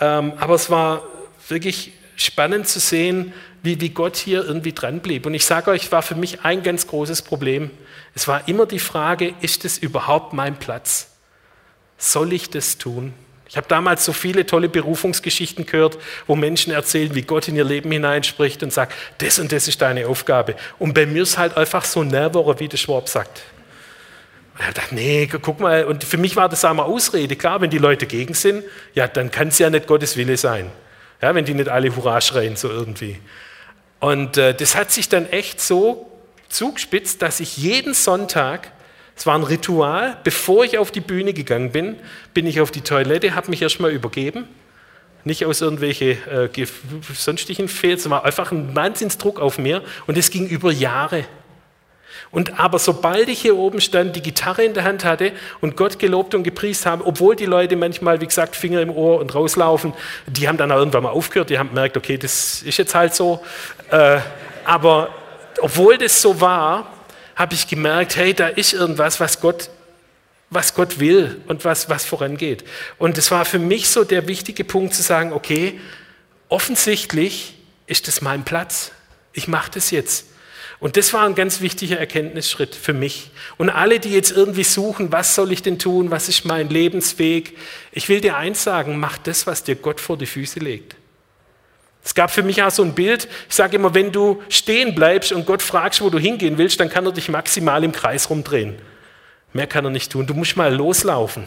[0.00, 1.02] Ähm, aber es war
[1.48, 5.26] wirklich spannend zu sehen, wie, wie Gott hier irgendwie dran blieb.
[5.26, 7.70] Und ich sage euch, war für mich ein ganz großes Problem.
[8.14, 11.10] Es war immer die Frage, ist es überhaupt mein Platz?
[11.96, 13.14] Soll ich das tun?
[13.48, 17.64] Ich habe damals so viele tolle Berufungsgeschichten gehört, wo Menschen erzählen, wie Gott in ihr
[17.64, 20.56] Leben hineinspricht und sagt, das und das ist deine Aufgabe.
[20.78, 23.42] Und bei mir ist halt einfach so Nervere, wie der Schwab sagt.
[24.54, 27.36] Und ich dachte, nee, guck mal, und für mich war das einmal Ausrede.
[27.36, 28.62] Klar, wenn die Leute gegen sind,
[28.94, 30.70] ja, dann kann es ja nicht Gottes Wille sein.
[31.20, 33.18] Ja, wenn die nicht alle Hurra schreien, so irgendwie.
[34.00, 36.10] Und äh, das hat sich dann echt so
[36.48, 38.70] zugespitzt, dass ich jeden Sonntag
[39.16, 40.18] es war ein Ritual.
[40.24, 41.96] Bevor ich auf die Bühne gegangen bin,
[42.32, 44.48] bin ich auf die Toilette, habe mich erstmal übergeben.
[45.24, 46.66] Nicht aus irgendwelchen äh,
[47.14, 51.24] sonstigen Fehlern, es war einfach ein Wahnsinnsdruck auf mir und es ging über Jahre.
[52.30, 55.98] Und aber sobald ich hier oben stand, die Gitarre in der Hand hatte und Gott
[55.98, 59.92] gelobt und gepriest habe, obwohl die Leute manchmal, wie gesagt, Finger im Ohr und rauslaufen,
[60.26, 63.14] die haben dann auch irgendwann mal aufgehört, die haben gemerkt, okay, das ist jetzt halt
[63.14, 63.40] so.
[63.90, 64.18] Äh,
[64.64, 65.10] aber
[65.60, 66.92] obwohl das so war,
[67.36, 69.70] habe ich gemerkt, hey, da ist irgendwas, was Gott,
[70.50, 72.64] was Gott will und was, was vorangeht.
[72.98, 75.80] Und es war für mich so der wichtige Punkt zu sagen, okay,
[76.48, 77.54] offensichtlich
[77.86, 78.92] ist das mein Platz.
[79.32, 80.26] Ich mache das jetzt.
[80.84, 83.30] Und das war ein ganz wichtiger Erkenntnisschritt für mich.
[83.56, 87.56] Und alle, die jetzt irgendwie suchen, was soll ich denn tun, was ist mein Lebensweg,
[87.90, 90.94] ich will dir eins sagen, mach das, was dir Gott vor die Füße legt.
[92.04, 95.32] Es gab für mich auch so ein Bild, ich sage immer, wenn du stehen bleibst
[95.32, 98.74] und Gott fragst, wo du hingehen willst, dann kann er dich maximal im Kreis rumdrehen.
[99.54, 100.26] Mehr kann er nicht tun.
[100.26, 101.46] Du musst mal loslaufen.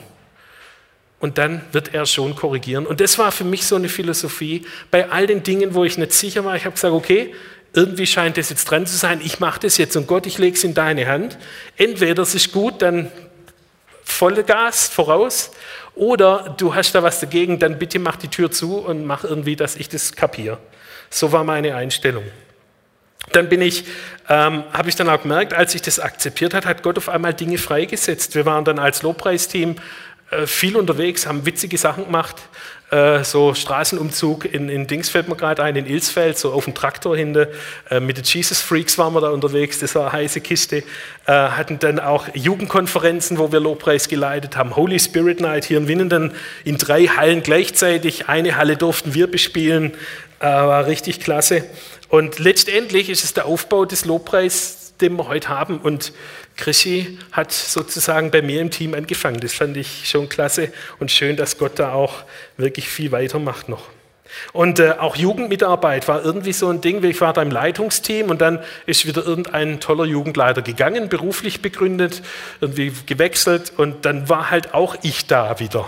[1.19, 2.87] Und dann wird er schon korrigieren.
[2.87, 4.65] Und das war für mich so eine Philosophie.
[4.89, 7.33] Bei all den Dingen, wo ich nicht sicher war, ich habe gesagt, okay,
[7.73, 10.55] irgendwie scheint das jetzt dran zu sein, ich mache das jetzt und Gott, ich lege
[10.55, 11.37] es in deine Hand.
[11.75, 13.11] Entweder es ist gut, dann
[14.03, 15.51] volle Gas voraus
[15.95, 19.55] oder du hast da was dagegen, dann bitte mach die Tür zu und mach irgendwie,
[19.55, 20.57] dass ich das kapiere.
[21.09, 22.23] So war meine Einstellung.
[23.31, 23.83] Dann bin ich,
[24.29, 27.33] ähm, habe ich dann auch gemerkt, als ich das akzeptiert hat, hat Gott auf einmal
[27.33, 28.35] Dinge freigesetzt.
[28.35, 29.75] Wir waren dann als Lobpreisteam
[30.29, 32.35] äh, viel unterwegs, haben witzige Sachen gemacht.
[32.89, 36.73] Äh, so Straßenumzug in, in Dings fällt mir gerade ein, in Ilsfeld, so auf dem
[36.73, 37.47] Traktor hinter.
[37.89, 40.83] Äh, mit den Jesus Freaks waren wir da unterwegs, das war eine heiße Kiste.
[41.25, 44.77] hatten dann auch Jugendkonferenzen, wo wir Lobpreis geleitet haben.
[44.77, 46.31] Holy Spirit Night hier in Winnenden
[46.63, 48.29] in drei Hallen gleichzeitig.
[48.29, 49.93] Eine Halle durften wir bespielen,
[50.39, 51.65] war richtig klasse.
[52.07, 55.79] Und letztendlich ist es der Aufbau des Lobpreis, den wir heute haben.
[55.79, 56.13] Und
[56.55, 59.39] Krischi hat sozusagen bei mir im Team angefangen.
[59.39, 62.23] Das fand ich schon klasse und schön, dass Gott da auch
[62.57, 63.83] wirklich viel weitermacht noch.
[64.53, 67.03] Und äh, auch Jugendmitarbeit war irgendwie so ein Ding.
[67.03, 72.21] Ich war da im Leitungsteam und dann ist wieder irgendein toller Jugendleiter gegangen, beruflich begründet,
[72.61, 75.87] irgendwie gewechselt und dann war halt auch ich da wieder.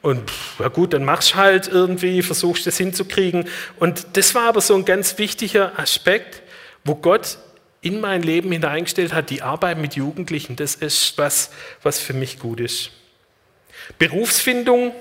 [0.00, 3.48] Und ja gut, dann machst du halt irgendwie, versuchst das hinzukriegen.
[3.78, 6.42] Und das war aber so ein ganz wichtiger Aspekt,
[6.84, 7.38] wo Gott
[7.80, 11.50] in mein Leben hineingestellt hat, die Arbeit mit Jugendlichen, das ist was,
[11.82, 12.90] was für mich gut ist.
[13.98, 14.92] Berufsfindung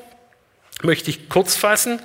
[0.84, 2.00] möchte ich kurz fassen.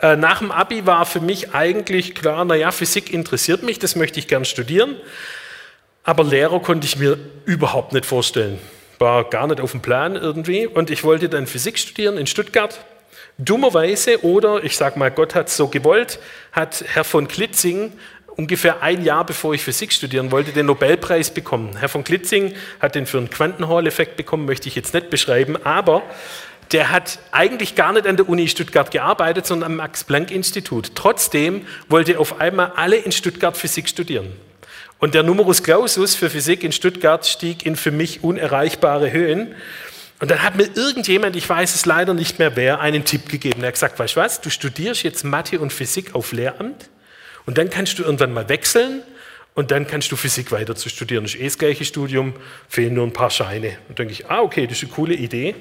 [0.00, 4.18] Äh, nach dem Abi war für mich eigentlich klar, naja, Physik interessiert mich, das möchte
[4.18, 4.96] ich gern studieren.
[6.04, 8.58] Aber Lehrer konnte ich mir überhaupt nicht vorstellen.
[8.98, 10.66] War gar nicht auf dem Plan irgendwie.
[10.66, 12.84] Und ich wollte dann Physik studieren in Stuttgart.
[13.36, 16.18] Dummerweise, oder ich sage mal, Gott hat es so gewollt,
[16.50, 17.92] hat Herr von Klitzing
[18.38, 21.76] ungefähr ein Jahr bevor ich Physik studieren wollte, den Nobelpreis bekommen.
[21.76, 26.02] Herr von Klitzing hat den für einen Quantenhall-Effekt bekommen, möchte ich jetzt nicht beschreiben, aber
[26.70, 30.92] der hat eigentlich gar nicht an der Uni Stuttgart gearbeitet, sondern am Max-Planck-Institut.
[30.94, 34.32] Trotzdem wollte auf einmal alle in Stuttgart Physik studieren.
[35.00, 39.54] Und der Numerus Clausus für Physik in Stuttgart stieg in für mich unerreichbare Höhen.
[40.20, 43.62] Und dann hat mir irgendjemand, ich weiß es leider nicht mehr wer, einen Tipp gegeben.
[43.62, 46.88] Er hat gesagt, weißt du was, du studierst jetzt Mathe und Physik auf Lehramt
[47.48, 49.02] und dann kannst du irgendwann mal wechseln
[49.54, 51.24] und dann kannst du Physik weiter zu studieren.
[51.24, 52.34] Das ist eh das gleiche Studium,
[52.68, 53.68] fehlen nur ein paar Scheine.
[53.88, 55.54] Und dann denke ich, ah, okay, das ist eine coole Idee.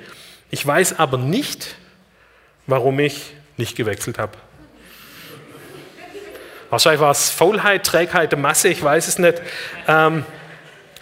[0.51, 1.77] Ich weiß aber nicht,
[2.65, 4.33] warum ich nicht gewechselt habe.
[6.69, 9.41] Wahrscheinlich war es Faulheit, Trägheit der Masse, ich weiß es nicht.
[9.87, 10.25] Ähm,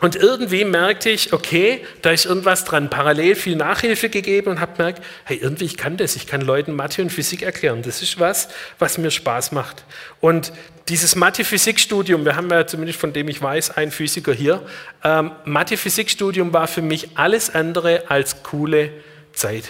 [0.02, 2.90] und irgendwie merkte ich, okay, da ist irgendwas dran.
[2.90, 6.18] Parallel viel Nachhilfe gegeben und habe gemerkt, hey, irgendwie ich kann das.
[6.18, 7.82] Ich kann Leuten Mathe und Physik erklären.
[7.82, 9.86] Das ist was, was mir Spaß macht.
[10.20, 10.52] Und
[10.90, 14.62] dieses Mathe-Physik-Studium, wir haben ja zumindest von dem ich weiß, einen Physiker hier.
[15.04, 18.92] Ähm, Mathe-Physik-Studium war für mich alles andere als coole
[19.32, 19.64] Zeit.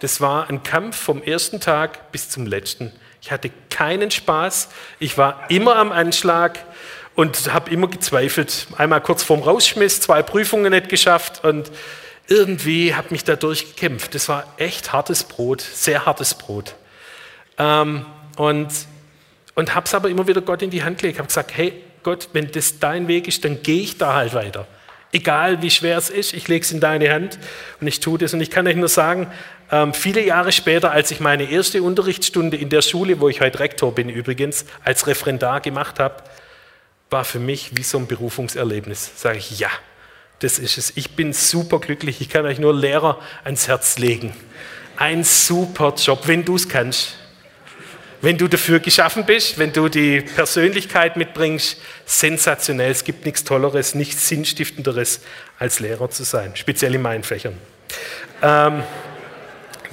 [0.00, 2.92] Das war ein Kampf vom ersten Tag bis zum letzten.
[3.22, 4.68] Ich hatte keinen Spaß.
[4.98, 6.58] Ich war immer am Anschlag
[7.14, 8.66] und habe immer gezweifelt.
[8.76, 11.70] Einmal kurz vorm Rausschmiss, zwei Prüfungen nicht geschafft und
[12.28, 14.14] irgendwie habe mich da durchgekämpft.
[14.14, 16.76] Das war echt hartes Brot, sehr hartes Brot.
[17.58, 18.68] Ähm, und,
[19.54, 21.18] und habe es aber immer wieder Gott in die Hand gelegt.
[21.18, 24.66] habe gesagt, hey Gott, wenn das dein Weg ist, dann gehe ich da halt weiter.
[25.12, 27.38] Egal wie schwer es ist, ich lege es in deine Hand
[27.80, 28.32] und ich tue das.
[28.32, 29.26] Und ich kann euch nur sagen,
[29.72, 33.58] ähm, viele Jahre später, als ich meine erste Unterrichtsstunde in der Schule, wo ich heute
[33.58, 36.22] Rektor bin übrigens, als Referendar gemacht habe,
[37.10, 39.10] war für mich wie so ein Berufungserlebnis.
[39.16, 39.70] Sage ich, ja,
[40.38, 40.92] das ist es.
[40.96, 42.20] Ich bin super glücklich.
[42.20, 44.32] Ich kann euch nur Lehrer ans Herz legen.
[44.96, 47.16] Ein super Job, wenn du es kannst.
[48.22, 52.90] Wenn du dafür geschaffen bist, wenn du die Persönlichkeit mitbringst, sensationell.
[52.90, 55.20] Es gibt nichts Tolleres, nichts Sinnstiftenderes,
[55.58, 57.56] als Lehrer zu sein, speziell in meinen Fächern.
[58.42, 58.82] Ähm,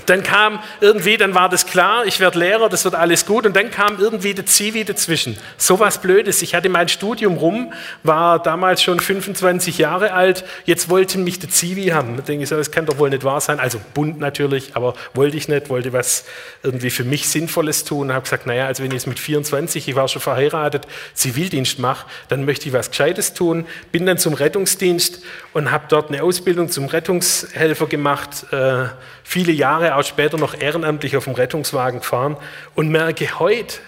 [0.08, 3.46] dann kam irgendwie, dann war das klar, ich werde Lehrer, das wird alles gut.
[3.46, 5.38] Und dann kam irgendwie der Zivi dazwischen.
[5.58, 6.41] So was Blödes.
[6.41, 10.46] Ich hatte mein Studium rum, war damals schon 25 Jahre alt.
[10.63, 12.15] Jetzt wollten mich der Zivi haben.
[12.15, 13.60] Da denke ich so, das kann doch wohl nicht wahr sein.
[13.60, 16.24] Also bunt natürlich, aber wollte ich nicht, wollte was
[16.63, 18.08] irgendwie für mich Sinnvolles tun.
[18.08, 21.80] Und habe gesagt, naja, also wenn ich jetzt mit 24, ich war schon verheiratet, Zivildienst
[21.80, 23.65] mache, dann möchte ich was Gescheites tun.
[23.91, 28.46] Bin dann zum Rettungsdienst und habe dort eine Ausbildung zum Rettungshelfer gemacht.
[28.54, 28.86] Äh,
[29.28, 32.38] viele Jahre auch später noch ehrenamtlich auf dem Rettungswagen gefahren
[32.75, 33.79] und merke heute,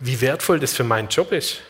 [0.00, 1.62] wie wertvoll das für meinen Job ist.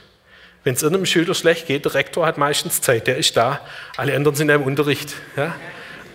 [0.65, 3.61] Wenn es irgendeinem Schüler schlecht geht, der Rektor hat meistens Zeit, der ist da,
[3.97, 5.15] alle anderen sind im Unterricht.
[5.37, 5.55] Ja?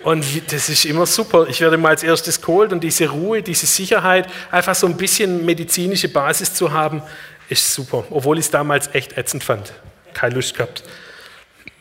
[0.03, 1.47] Und das ist immer super.
[1.47, 5.45] Ich werde mal als erstes geholt und diese Ruhe, diese Sicherheit, einfach so ein bisschen
[5.45, 7.01] medizinische Basis zu haben,
[7.49, 8.05] ist super.
[8.09, 9.73] Obwohl ich es damals echt ätzend fand.
[10.13, 10.83] Keine Lust gehabt.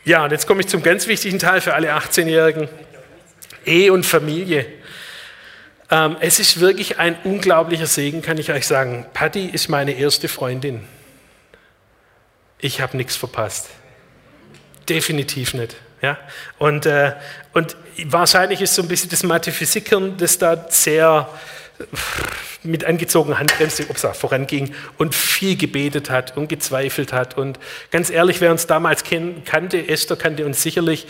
[0.04, 2.68] Ja, und jetzt komme ich zum ganz wichtigen Teil für alle 18-Jährigen.
[3.64, 4.66] Ehe und Familie.
[5.90, 9.06] Ähm, es ist wirklich ein unglaublicher Segen, kann ich euch sagen.
[9.12, 10.84] Patty ist meine erste Freundin.
[12.58, 13.68] Ich habe nichts verpasst.
[14.88, 15.76] Definitiv nicht.
[16.00, 16.18] Ja?
[16.58, 17.14] Und, äh,
[17.52, 21.28] und wahrscheinlich ist so ein bisschen das Mathe-Physikkern, das da sehr
[22.62, 27.38] mit angezogener Handbremse upsa, voranging und viel gebetet hat und gezweifelt hat.
[27.38, 27.58] Und
[27.90, 29.02] ganz ehrlich, wer uns damals
[29.44, 31.06] kannte, Esther kannte uns sicherlich,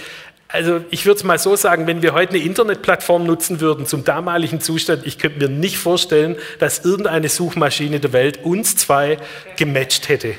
[0.52, 4.04] also ich würde es mal so sagen, wenn wir heute eine Internetplattform nutzen würden zum
[4.04, 9.18] damaligen Zustand, ich könnte mir nicht vorstellen, dass irgendeine Suchmaschine der Welt uns zwei
[9.56, 10.34] gematcht hätte.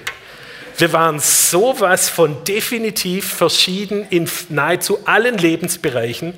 [0.78, 6.34] Wir waren sowas von definitiv verschieden in nahezu allen Lebensbereichen,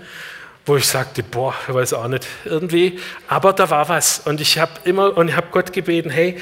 [0.65, 4.59] wo ich sagte, boah, ich weiß auch nicht, irgendwie, aber da war was und ich
[4.59, 6.37] habe immer und ich habe Gott gebeten, hey,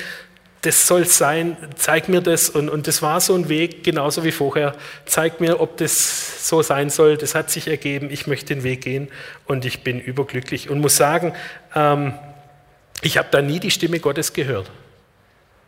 [0.61, 2.49] das soll sein, zeig mir das.
[2.49, 4.75] Und, und das war so ein Weg, genauso wie vorher.
[5.05, 7.17] Zeig mir, ob das so sein soll.
[7.17, 8.09] Das hat sich ergeben.
[8.11, 9.09] Ich möchte den Weg gehen
[9.47, 10.69] und ich bin überglücklich.
[10.69, 11.33] Und muss sagen,
[11.75, 12.13] ähm,
[13.01, 14.69] ich habe da nie die Stimme Gottes gehört,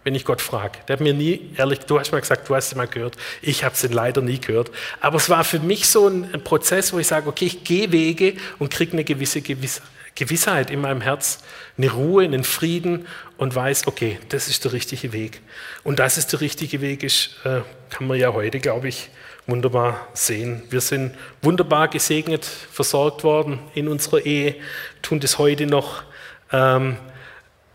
[0.03, 0.77] wenn ich Gott frage.
[0.87, 3.17] Der hat mir nie, ehrlich, du hast mal gesagt, du hast sie mal gehört.
[3.41, 4.69] Ich habe sie leider nie gehört.
[5.01, 7.91] Aber es war für mich so ein, ein Prozess, wo ich sage, okay, ich gehe
[7.91, 9.87] Wege und kriege eine gewisse Gewissheit.
[10.15, 11.39] Gewissheit in meinem Herz,
[11.77, 15.41] eine Ruhe, einen Frieden und weiß, okay, das ist der richtige Weg.
[15.83, 19.09] Und dass es der richtige Weg ist, äh, kann man ja heute, glaube ich,
[19.47, 20.63] wunderbar sehen.
[20.69, 24.55] Wir sind wunderbar gesegnet, versorgt worden in unserer Ehe,
[25.01, 26.03] tun das heute noch.
[26.51, 26.97] Ähm,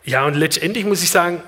[0.05, 1.42] ja, und letztendlich muss ich sagen,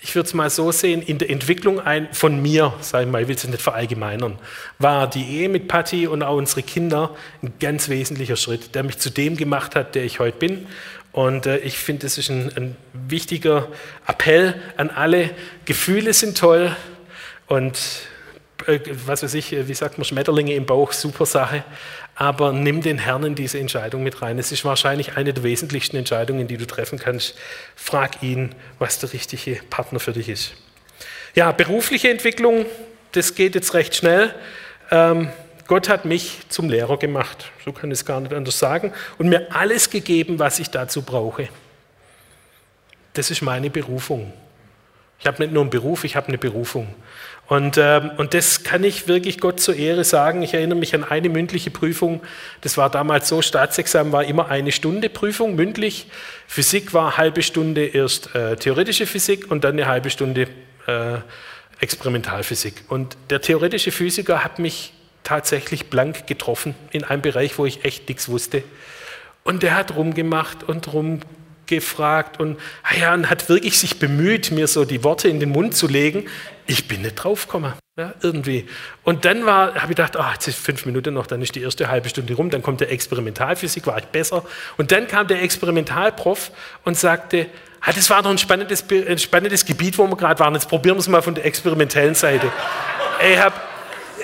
[0.00, 3.22] ich würde es mal so sehen, in der Entwicklung ein, von mir, sage ich mal,
[3.22, 4.38] ich will es nicht verallgemeinern,
[4.78, 8.98] war die Ehe mit Patti und auch unsere Kinder ein ganz wesentlicher Schritt, der mich
[8.98, 10.66] zu dem gemacht hat, der ich heute bin.
[11.12, 13.68] Und äh, ich finde, das ist ein, ein wichtiger
[14.06, 15.30] Appell an alle.
[15.64, 16.76] Gefühle sind toll
[17.46, 17.78] und
[18.66, 21.64] äh, was weiß ich, wie sagt man, Schmetterlinge im Bauch, super Sache
[22.20, 24.40] aber nimm den Herrn in diese Entscheidung mit rein.
[24.40, 27.36] Es ist wahrscheinlich eine der wesentlichsten Entscheidungen, die du treffen kannst.
[27.76, 30.54] Frag ihn, was der richtige Partner für dich ist.
[31.36, 32.66] Ja, berufliche Entwicklung,
[33.12, 34.34] das geht jetzt recht schnell.
[34.90, 35.28] Ähm,
[35.68, 39.28] Gott hat mich zum Lehrer gemacht, so kann ich es gar nicht anders sagen, und
[39.28, 41.48] mir alles gegeben, was ich dazu brauche.
[43.12, 44.32] Das ist meine Berufung.
[45.20, 46.92] Ich habe nicht nur einen Beruf, ich habe eine Berufung.
[47.48, 50.42] Und, ähm, und das kann ich wirklich Gott zur Ehre sagen.
[50.42, 52.20] Ich erinnere mich an eine mündliche Prüfung.
[52.60, 56.08] Das war damals so, Staatsexamen war immer eine Stunde Prüfung, mündlich.
[56.46, 60.42] Physik war halbe Stunde erst äh, theoretische Physik und dann eine halbe Stunde
[60.86, 61.16] äh,
[61.80, 62.84] Experimentalphysik.
[62.88, 64.92] Und der theoretische Physiker hat mich
[65.24, 68.62] tatsächlich blank getroffen in einem Bereich, wo ich echt nichts wusste.
[69.42, 71.37] Und der hat rumgemacht und rumgemacht
[71.68, 75.50] gefragt und, ah ja, und hat wirklich sich bemüht, mir so die Worte in den
[75.50, 76.26] Mund zu legen.
[76.66, 78.66] Ich bin nicht draufgekommen, ja, irgendwie.
[79.04, 81.88] Und dann habe ich gedacht, ah, jetzt ist fünf Minuten noch, dann ist die erste
[81.88, 84.44] halbe Stunde rum, dann kommt der Experimentalphysik, war ich besser.
[84.76, 86.50] Und dann kam der Experimentalprof
[86.84, 87.46] und sagte,
[87.80, 90.96] ah, das war doch ein spannendes, ein spannendes Gebiet, wo wir gerade waren, jetzt probieren
[90.96, 92.50] wir es mal von der experimentellen Seite.
[93.30, 93.54] ich habe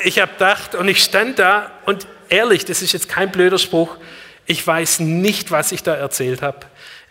[0.03, 3.97] ich hab gedacht und ich stand da und ehrlich, das ist jetzt kein blöder Spruch,
[4.47, 6.59] ich weiß nicht, was ich da erzählt habe.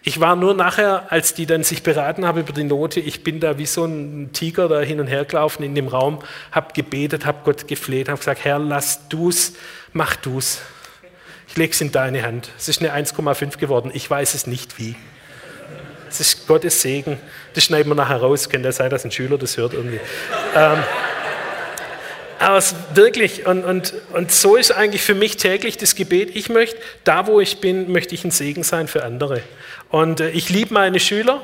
[0.06, 3.40] Ich war nur nachher, als die dann sich beraten haben über die Note, ich bin
[3.40, 6.20] da wie so ein Tiger da hin und her gelaufen in dem Raum,
[6.52, 9.54] habe gebetet, habe Gott gefleht, habe gesagt, Herr, lass du's,
[9.94, 10.60] mach du's.
[11.48, 12.50] Ich lege es in deine Hand.
[12.58, 14.96] Es ist eine 1,5 geworden, ich weiß es nicht wie.
[16.10, 17.18] Es ist Gottes Segen.
[17.54, 18.50] Das schneiden wir nachher raus.
[18.50, 20.00] Könnte ja sein, dass ein Schüler das hört irgendwie.
[20.56, 20.84] ähm,
[22.44, 26.36] aber es wirklich, und, und, und so ist eigentlich für mich täglich das Gebet.
[26.36, 29.42] Ich möchte, da wo ich bin, möchte ich ein Segen sein für andere.
[29.94, 31.44] Und äh, ich liebe meine Schüler.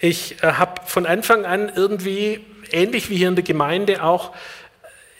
[0.00, 4.34] Ich äh, habe von Anfang an irgendwie, ähnlich wie hier in der Gemeinde, auch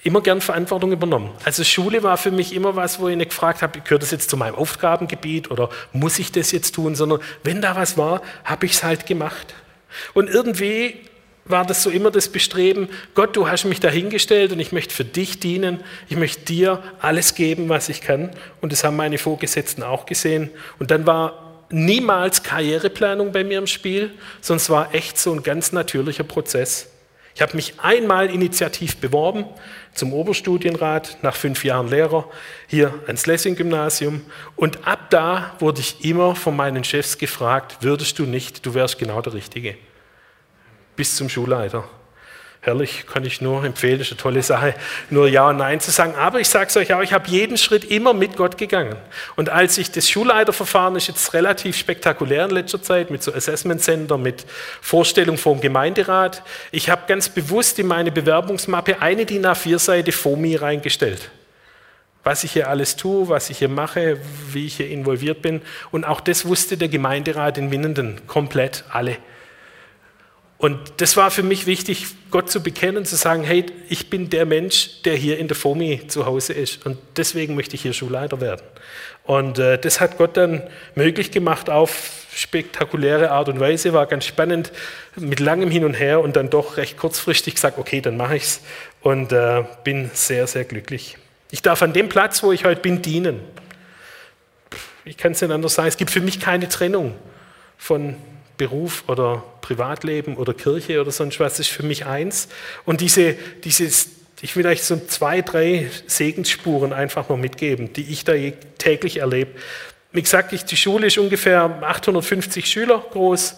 [0.04, 1.30] immer gern Verantwortung übernommen.
[1.44, 4.28] Also Schule war für mich immer was, wo ich nicht gefragt habe, gehört das jetzt
[4.28, 8.66] zu meinem Aufgabengebiet oder muss ich das jetzt tun, sondern wenn da was war, habe
[8.66, 9.54] ich es halt gemacht.
[10.12, 10.96] Und irgendwie
[11.46, 15.06] war das so immer das Bestreben, Gott, du hast mich dahingestellt und ich möchte für
[15.06, 18.32] dich dienen, ich möchte dir alles geben, was ich kann.
[18.60, 20.50] Und das haben meine Vorgesetzten auch gesehen.
[20.78, 25.72] Und dann war niemals Karriereplanung bei mir im Spiel, es war echt so ein ganz
[25.72, 26.90] natürlicher Prozess.
[27.34, 29.44] Ich habe mich einmal initiativ beworben
[29.94, 32.28] zum Oberstudienrat, nach fünf Jahren Lehrer,
[32.66, 34.22] hier ans Lessing-Gymnasium.
[34.56, 38.98] Und ab da wurde ich immer von meinen Chefs gefragt, würdest du nicht, du wärst
[38.98, 39.76] genau der Richtige
[40.96, 41.88] bis zum Schulleiter.
[42.60, 44.74] Herrlich, kann ich nur empfehlen, ist eine tolle Sache,
[45.10, 46.16] nur Ja und Nein zu sagen.
[46.16, 48.96] Aber ich sage es euch auch, ich habe jeden Schritt immer mit Gott gegangen.
[49.36, 53.80] Und als ich das Schulleiterverfahren ist jetzt relativ spektakulär in letzter Zeit, mit so Assessment
[53.80, 54.44] Center, mit
[54.80, 56.42] Vorstellung vor dem Gemeinderat.
[56.72, 61.30] Ich habe ganz bewusst in meine Bewerbungsmappe eine DIN A4-Seite FOMI reingestellt.
[62.24, 64.18] Was ich hier alles tue, was ich hier mache,
[64.52, 65.62] wie ich hier involviert bin.
[65.92, 69.16] Und auch das wusste der Gemeinderat in Winnenden komplett alle.
[70.58, 74.44] Und das war für mich wichtig, Gott zu bekennen, zu sagen, hey, ich bin der
[74.44, 78.40] Mensch, der hier in der FOMI zu Hause ist und deswegen möchte ich hier Schulleiter
[78.40, 78.62] werden.
[79.22, 80.64] Und äh, das hat Gott dann
[80.96, 84.72] möglich gemacht auf spektakuläre Art und Weise, war ganz spannend,
[85.14, 88.42] mit langem Hin und Her und dann doch recht kurzfristig gesagt, okay, dann mache ich
[88.42, 88.60] es
[89.00, 91.18] und äh, bin sehr, sehr glücklich.
[91.52, 93.40] Ich darf an dem Platz, wo ich heute bin, dienen.
[95.04, 97.14] Ich kann es nicht anders sagen, es gibt für mich keine Trennung
[97.76, 98.16] von
[98.58, 102.48] Beruf oder Privatleben oder Kirche oder sonst was, ist für mich eins.
[102.84, 103.34] Und diese,
[103.64, 104.10] dieses,
[104.42, 108.34] ich will euch so zwei, drei Segensspuren einfach mal mitgeben, die ich da
[108.76, 109.52] täglich erlebe.
[110.12, 113.56] Wie gesagt, die Schule ist ungefähr 850 Schüler groß,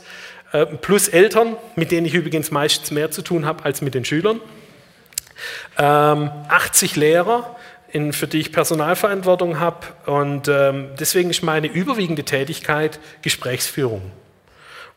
[0.53, 4.05] äh, plus Eltern, mit denen ich übrigens meistens mehr zu tun habe als mit den
[4.05, 4.41] Schülern.
[5.79, 7.57] Ähm, 80 Lehrer,
[7.93, 9.87] in, für die ich Personalverantwortung habe.
[10.07, 14.03] Und ähm, deswegen ist meine überwiegende Tätigkeit Gesprächsführung.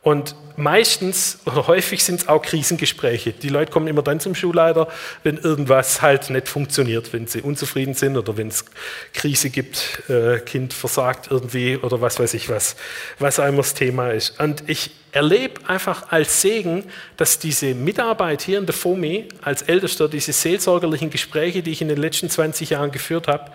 [0.03, 3.31] Und meistens oder häufig sind es auch Krisengespräche.
[3.31, 4.89] Die Leute kommen immer dann zum Schulleiter,
[5.23, 8.65] wenn irgendwas halt nicht funktioniert, wenn sie unzufrieden sind oder wenn es
[9.13, 12.75] Krise gibt, äh, Kind versagt irgendwie oder was weiß ich was,
[13.17, 14.39] was einmal das Thema ist.
[14.41, 16.83] Und ich erlebe einfach als Segen,
[17.15, 21.87] dass diese Mitarbeit hier in der FOMI als Ältester, diese seelsorgerlichen Gespräche, die ich in
[21.87, 23.51] den letzten 20 Jahren geführt habe,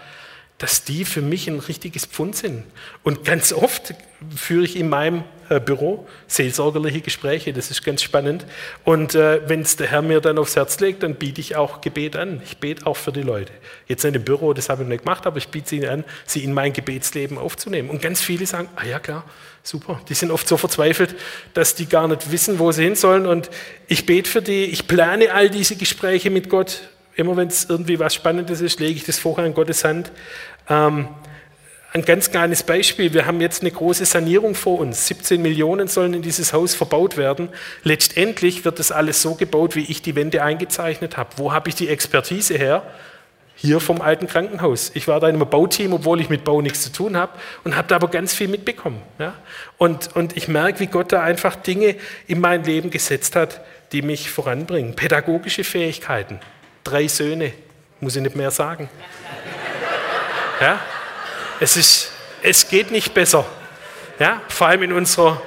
[0.57, 2.65] dass die für mich ein richtiges Pfund sind.
[3.03, 3.95] Und ganz oft
[4.35, 5.25] führe ich in meinem
[5.65, 8.45] Büro seelsorgerliche Gespräche, das ist ganz spannend.
[8.85, 11.81] Und äh, wenn es der Herr mir dann aufs Herz legt, dann biete ich auch
[11.81, 12.41] Gebet an.
[12.45, 13.53] Ich bete auch für die Leute.
[13.87, 16.45] Jetzt nicht im Büro, das habe ich nicht gemacht, aber ich biete sie an, sie
[16.45, 17.91] in mein Gebetsleben aufzunehmen.
[17.91, 19.25] Und ganz viele sagen, ah ja klar,
[19.63, 20.01] super.
[20.09, 21.15] Die sind oft so verzweifelt,
[21.55, 23.27] dass die gar nicht wissen, wo sie hin sollen.
[23.27, 23.51] Und
[23.87, 26.89] ich bete für die, ich plane all diese Gespräche mit Gott
[27.19, 30.13] Immer wenn es irgendwie was Spannendes ist, lege ich das vorher in Gottes Hand.
[30.69, 31.09] Ähm,
[31.93, 33.15] ein ganz kleines Beispiel.
[33.15, 35.07] Wir haben jetzt eine große Sanierung vor uns.
[35.07, 37.49] 17 Millionen sollen in dieses Haus verbaut werden.
[37.83, 41.31] Letztendlich wird das alles so gebaut, wie ich die Wände eingezeichnet habe.
[41.37, 42.83] Wo habe ich die Expertise her?
[43.55, 44.93] Hier vom alten Krankenhaus.
[44.95, 47.33] Ich war da in einem Bauteam, obwohl ich mit Bau nichts zu tun habe
[47.65, 49.03] und habe da aber ganz viel mitbekommen.
[49.19, 49.35] Ja?
[49.79, 54.03] Und, und ich merke, wie Gott da einfach Dinge in mein Leben gesetzt hat, die
[54.03, 54.95] mich voranbringen.
[54.95, 56.39] Pädagogische Fähigkeiten
[56.89, 57.53] drei Söhne,
[58.01, 58.89] muss ich nicht mehr sagen.
[60.61, 60.81] Ja?
[61.61, 63.45] Es, ist, es geht nicht besser.
[64.19, 64.43] Ja?
[64.49, 65.43] Vor allem in unserer,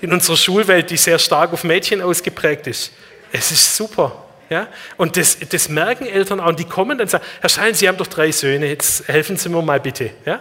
[0.00, 2.92] in unserer Schulwelt, die sehr stark auf Mädchen ausgeprägt ist.
[3.32, 4.24] Es ist super.
[4.50, 4.68] Ja?
[4.96, 6.48] Und das, das merken Eltern auch.
[6.48, 9.36] Und die kommen dann und sagen, Herr Schein, Sie haben doch drei Söhne, jetzt helfen
[9.36, 10.10] Sie mir mal bitte.
[10.24, 10.40] Ja?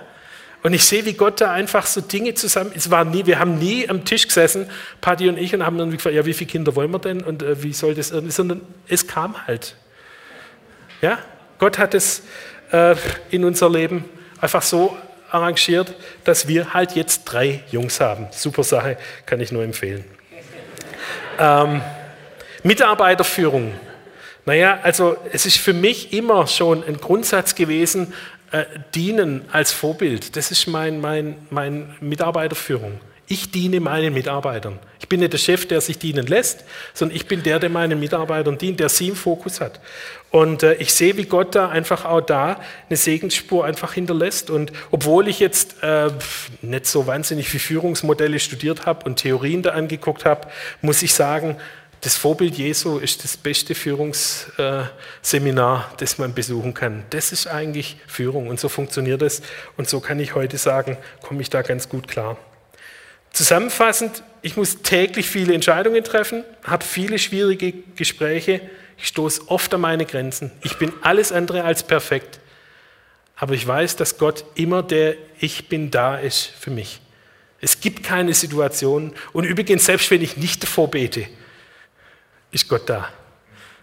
[0.64, 2.72] Und ich sehe, wie Gott da einfach so Dinge zusammen.
[2.76, 4.70] Es war nie, wir haben nie am Tisch gesessen,
[5.02, 7.44] Patti und ich, und haben dann gefragt, ja, wie viele Kinder wollen wir denn und
[7.44, 9.76] äh, wie soll das irgendwie, sondern es kam halt.
[11.02, 11.20] Ja?
[11.60, 12.24] Gott hat es
[12.72, 12.96] äh,
[13.30, 14.06] in unser Leben
[14.40, 14.96] einfach so
[15.30, 18.28] arrangiert, dass wir halt jetzt drei Jungs haben.
[18.32, 20.06] Super Sache, kann ich nur empfehlen.
[21.40, 21.82] Ähm,
[22.64, 23.74] Mitarbeiterführung.
[24.46, 28.14] Naja, also es ist für mich immer schon ein Grundsatz gewesen,
[28.52, 28.64] äh,
[28.96, 30.36] dienen als Vorbild.
[30.38, 33.00] Das ist mein, mein, mein Mitarbeiterführung.
[33.30, 34.80] Ich diene meinen Mitarbeitern.
[35.02, 36.64] Ich bin nicht der Chef, der sich dienen lässt,
[36.94, 39.82] sondern ich bin der, der meinen Mitarbeitern dient, der sie im Fokus hat.
[40.32, 44.50] Und äh, ich sehe, wie Gott da einfach auch da eine Segensspur einfach hinterlässt.
[44.50, 46.10] Und obwohl ich jetzt äh,
[46.62, 50.48] nicht so wahnsinnig viel Führungsmodelle studiert habe und Theorien da angeguckt habe,
[50.82, 51.58] muss ich sagen,
[52.02, 57.04] das Vorbild Jesu ist das beste Führungsseminar, das man besuchen kann.
[57.10, 59.42] Das ist eigentlich Führung und so funktioniert es.
[59.76, 62.38] Und so kann ich heute sagen, komme ich da ganz gut klar.
[63.32, 68.62] Zusammenfassend, ich muss täglich viele Entscheidungen treffen, habe viele schwierige Gespräche,
[68.98, 70.52] ich stoße oft an meine Grenzen.
[70.64, 72.40] Ich bin alles andere als perfekt.
[73.36, 77.00] Aber ich weiß, dass Gott immer der Ich bin da ist für mich.
[77.62, 79.14] Es gibt keine Situation.
[79.34, 81.28] Und übrigens, selbst wenn ich nicht davor bete,
[82.52, 83.10] ist Gott da.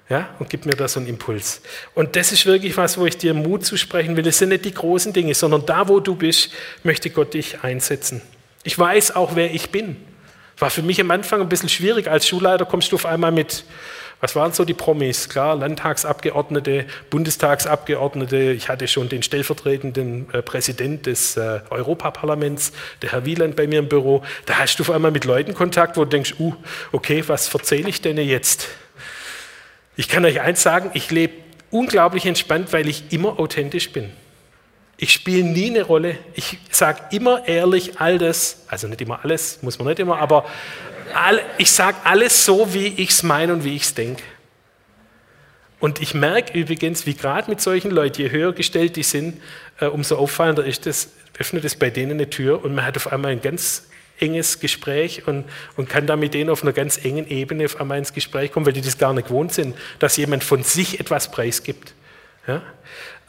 [0.08, 1.62] Ja, und gibt mir da so einen Impuls.
[1.94, 4.26] Und das ist wirklich was, wo ich dir Mut zusprechen will.
[4.26, 6.50] Es sind nicht die großen Dinge, sondern da, wo du bist,
[6.82, 8.20] möchte Gott dich einsetzen.
[8.64, 9.96] Ich weiß auch, wer ich bin.
[10.58, 12.08] War für mich am Anfang ein bisschen schwierig.
[12.08, 13.64] Als Schulleiter kommst du auf einmal mit,
[14.20, 15.28] was waren so die Promis?
[15.28, 18.52] Klar, Landtagsabgeordnete, Bundestagsabgeordnete.
[18.52, 23.80] Ich hatte schon den stellvertretenden äh, Präsident des äh, Europaparlaments, der Herr Wieland, bei mir
[23.80, 24.22] im Büro.
[24.46, 26.54] Da hast du auf einmal mit Leuten Kontakt, wo du denkst, uh,
[26.92, 28.68] okay, was erzähle ich denn jetzt?
[29.96, 31.34] Ich kann euch eins sagen, ich lebe
[31.70, 34.10] unglaublich entspannt, weil ich immer authentisch bin.
[34.96, 36.18] Ich spiele nie eine Rolle.
[36.34, 40.44] Ich sage immer ehrlich all das, also nicht immer alles, muss man nicht immer, aber
[41.14, 44.22] all, ich sage alles so, wie ich es meine und wie ich es denke.
[45.80, 49.40] Und ich merke übrigens, wie gerade mit solchen Leuten, je höher gestellt die sind,
[49.80, 53.12] äh, umso auffallender ist das, öffnet es bei denen eine Tür und man hat auf
[53.12, 53.88] einmal ein ganz
[54.20, 55.44] enges Gespräch und,
[55.76, 58.64] und kann da mit denen auf einer ganz engen Ebene auf einmal ins Gespräch kommen,
[58.64, 61.94] weil die das gar nicht gewohnt sind, dass jemand von sich etwas preisgibt.
[62.46, 62.62] Ja?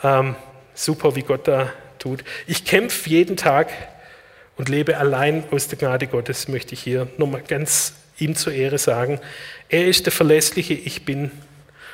[0.04, 0.36] Ähm,
[0.76, 2.24] super, wie Gott da tut.
[2.46, 3.70] Ich kämpfe jeden Tag
[4.58, 8.78] und lebe allein aus der Gnade Gottes, möchte ich hier nochmal ganz ihm zur Ehre
[8.78, 9.20] sagen.
[9.70, 11.32] Er ist der verlässliche Ich bin.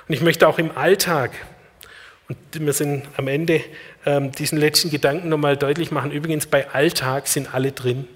[0.07, 1.31] Und ich möchte auch im Alltag,
[2.27, 3.61] und wir sind am Ende,
[4.05, 6.11] ähm, diesen letzten Gedanken nochmal deutlich machen.
[6.11, 8.07] Übrigens, bei Alltag sind alle drin.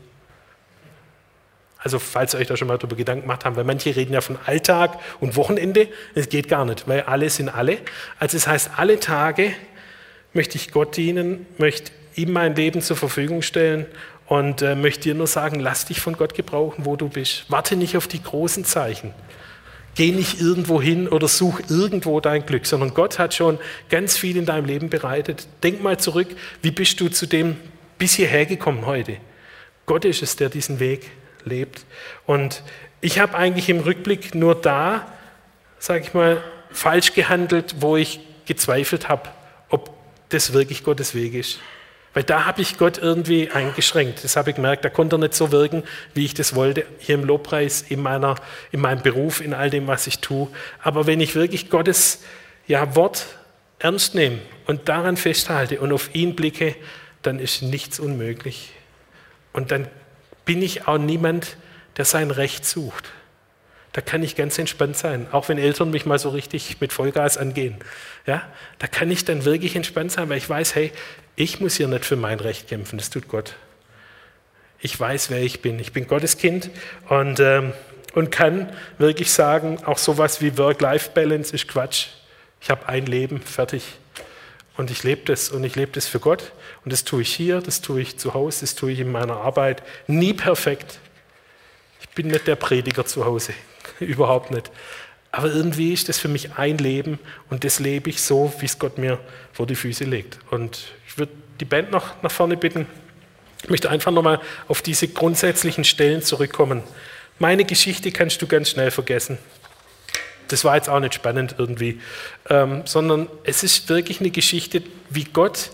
[1.77, 4.21] Also falls ihr euch da schon mal darüber Gedanken gemacht habt, weil manche reden ja
[4.21, 7.77] von Alltag und Wochenende, das geht gar nicht, weil alle sind alle.
[8.17, 9.53] Also das heißt, alle Tage
[10.35, 13.85] möchte ich Gott dienen, möchte ihm mein Leben zur Verfügung stellen
[14.27, 17.45] und äh, möchte dir nur sagen, lass dich von Gott gebrauchen, wo du bist.
[17.49, 19.13] Warte nicht auf die großen Zeichen.
[19.95, 23.59] Geh nicht irgendwo hin oder such irgendwo dein Glück, sondern Gott hat schon
[23.89, 25.47] ganz viel in deinem Leben bereitet.
[25.63, 26.27] Denk mal zurück,
[26.61, 27.55] wie bist du zu dem
[27.97, 29.17] bis hierher gekommen heute?
[29.85, 31.11] Gott ist es, der diesen Weg
[31.45, 31.85] lebt.
[32.25, 32.61] Und
[32.99, 35.07] ich habe eigentlich im Rückblick nur da,
[35.79, 39.29] sage ich mal, falsch gehandelt, wo ich gezweifelt habe,
[40.35, 41.59] das wirklich Gottes Weg ist.
[42.13, 44.23] Weil da habe ich Gott irgendwie eingeschränkt.
[44.23, 45.83] Das habe ich gemerkt, da konnte er nicht so wirken,
[46.13, 48.35] wie ich das wollte, hier im Lobpreis, in, meiner,
[48.71, 50.47] in meinem Beruf, in all dem, was ich tue.
[50.81, 52.23] Aber wenn ich wirklich Gottes
[52.67, 53.25] ja, Wort
[53.79, 56.75] ernst nehme und daran festhalte und auf ihn blicke,
[57.21, 58.71] dann ist nichts unmöglich.
[59.51, 59.87] Und dann
[60.45, 61.57] bin ich auch niemand,
[61.97, 63.11] der sein Recht sucht.
[63.95, 67.37] Da kann ich ganz entspannt sein, auch wenn Eltern mich mal so richtig mit Vollgas
[67.37, 67.77] angehen.
[68.25, 68.41] Ja,
[68.77, 70.91] da kann ich dann wirklich entspannt sein, weil ich weiß, hey,
[71.37, 73.55] ich muss hier nicht für mein Recht kämpfen, das tut Gott.
[74.81, 75.79] Ich weiß, wer ich bin.
[75.79, 76.71] Ich bin Gottes Kind
[77.07, 77.71] und, ähm,
[78.13, 82.07] und kann wirklich sagen, auch sowas wie Work-Life-Balance ist Quatsch.
[82.59, 83.93] Ich habe ein Leben, fertig.
[84.75, 86.51] Und ich lebe das und ich lebe das für Gott.
[86.83, 89.37] Und das tue ich hier, das tue ich zu Hause, das tue ich in meiner
[89.37, 89.83] Arbeit.
[90.07, 90.99] Nie perfekt.
[92.01, 93.53] Ich bin nicht der Prediger zu Hause,
[93.99, 94.71] überhaupt nicht.
[95.31, 97.19] Aber irgendwie ist das für mich ein Leben
[97.49, 99.19] und das lebe ich so, wie es Gott mir
[99.51, 100.39] vor die Füße legt.
[100.49, 102.87] Und ich würde die Band noch nach vorne bitten.
[103.63, 106.83] Ich möchte einfach nochmal auf diese grundsätzlichen Stellen zurückkommen.
[107.37, 109.37] Meine Geschichte kannst du ganz schnell vergessen.
[110.47, 111.99] Das war jetzt auch nicht spannend irgendwie,
[112.49, 115.71] ähm, sondern es ist wirklich eine Geschichte, wie Gott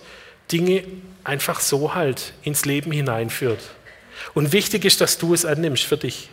[0.52, 0.84] Dinge
[1.24, 3.60] einfach so halt ins Leben hineinführt.
[4.34, 6.30] Und wichtig ist, dass du es annimmst für dich.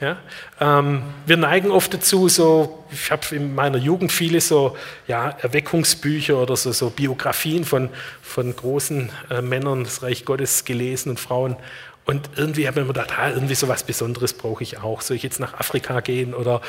[0.00, 0.18] Ja?
[0.60, 4.76] Ähm, wir neigen oft dazu, so, ich habe in meiner Jugend viele so
[5.08, 7.90] ja, Erweckungsbücher oder so, so Biografien von,
[8.22, 11.56] von großen äh, Männern des Reich Gottes gelesen und Frauen.
[12.04, 15.02] Und irgendwie habe ich mir gedacht, ah, irgendwie so was Besonderes brauche ich auch.
[15.02, 16.62] Soll ich jetzt nach Afrika gehen oder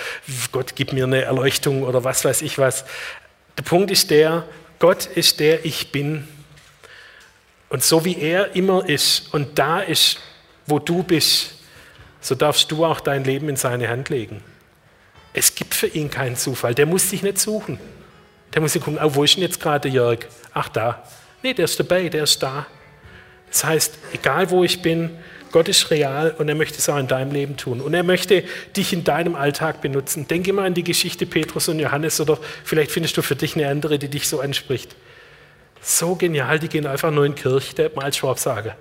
[0.52, 2.84] Gott gibt mir eine Erleuchtung oder was weiß ich was.
[3.58, 4.46] Der Punkt ist der,
[4.80, 6.28] Gott ist der Ich Bin.
[7.70, 10.20] Und so wie er immer ist und da ist,
[10.66, 11.59] wo du bist,
[12.22, 14.44] so darfst du auch dein Leben in seine Hand legen.
[15.34, 16.76] Es gibt für ihn keinen Zufall.
[16.76, 17.80] Der muss dich nicht suchen.
[18.54, 20.20] Der muss nicht gucken, oh, wo ist denn jetzt gerade Jörg?
[20.54, 21.04] Ach, da.
[21.44, 22.66] Nee, der ist dabei, der ist da.
[23.50, 25.12] Das heißt, egal wo ich bin,
[25.52, 27.82] Gott ist real und er möchte es auch in deinem Leben tun.
[27.82, 28.44] Und er möchte
[28.76, 30.28] dich in deinem Alltag benutzen.
[30.28, 33.68] Denke mal an die Geschichte Petrus und Johannes oder vielleicht findest du für dich eine
[33.68, 34.96] andere, die dich so anspricht.
[35.82, 38.74] So genial, die gehen einfach nur in die Kirche, der mal als Schwab sagen.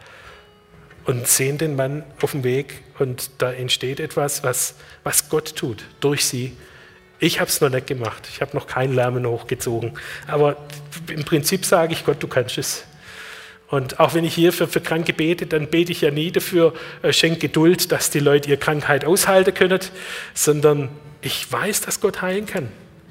[1.09, 5.83] Und sehen den Mann auf dem Weg und da entsteht etwas, was, was Gott tut
[6.01, 6.55] durch sie.
[7.19, 8.29] Ich habe es noch nicht gemacht.
[8.31, 9.95] Ich habe noch keinen Lärmen hochgezogen.
[10.27, 10.59] Aber
[11.11, 12.85] im Prinzip sage ich Gott, du kannst es.
[13.69, 16.75] Und auch wenn ich hier für, für Kranke bete, dann bete ich ja nie dafür,
[17.01, 19.81] äh, schenk Geduld, dass die Leute ihre Krankheit aushalten können,
[20.35, 20.91] sondern
[21.23, 22.69] ich weiß, dass Gott heilen kann.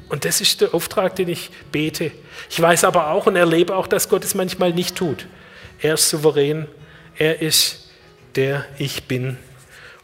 [0.09, 2.11] Und das ist der Auftrag, den ich bete.
[2.51, 5.25] Ich weiß aber auch und erlebe auch, dass Gott es manchmal nicht tut.
[5.79, 6.67] Er ist souverän,
[7.17, 7.86] er ist
[8.37, 9.37] der Ich bin.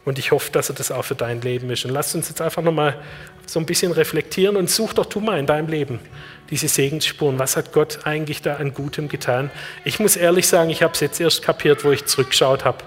[0.04, 1.86] Und ich hoffe, dass er das auch für dein Leben ist.
[1.86, 3.00] Und lass uns jetzt einfach nochmal
[3.46, 6.00] so ein bisschen reflektieren und such doch du mal in deinem Leben
[6.50, 7.38] diese Segensspuren.
[7.38, 9.50] Was hat Gott eigentlich da an Gutem getan?
[9.84, 12.78] Ich muss ehrlich sagen, ich habe es jetzt erst kapiert, wo ich zurückgeschaut habe.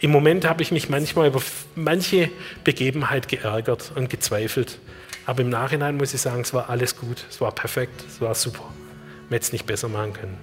[0.00, 1.42] Im Moment habe ich mich manchmal über
[1.74, 2.30] manche
[2.64, 4.78] Begebenheit geärgert und gezweifelt.
[5.26, 8.34] Aber im Nachhinein muss ich sagen, es war alles gut, es war perfekt, es war
[8.34, 8.64] super.
[8.64, 10.38] Man hätte es nicht besser machen können.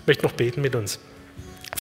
[0.00, 0.98] Ich möchte noch beten mit uns.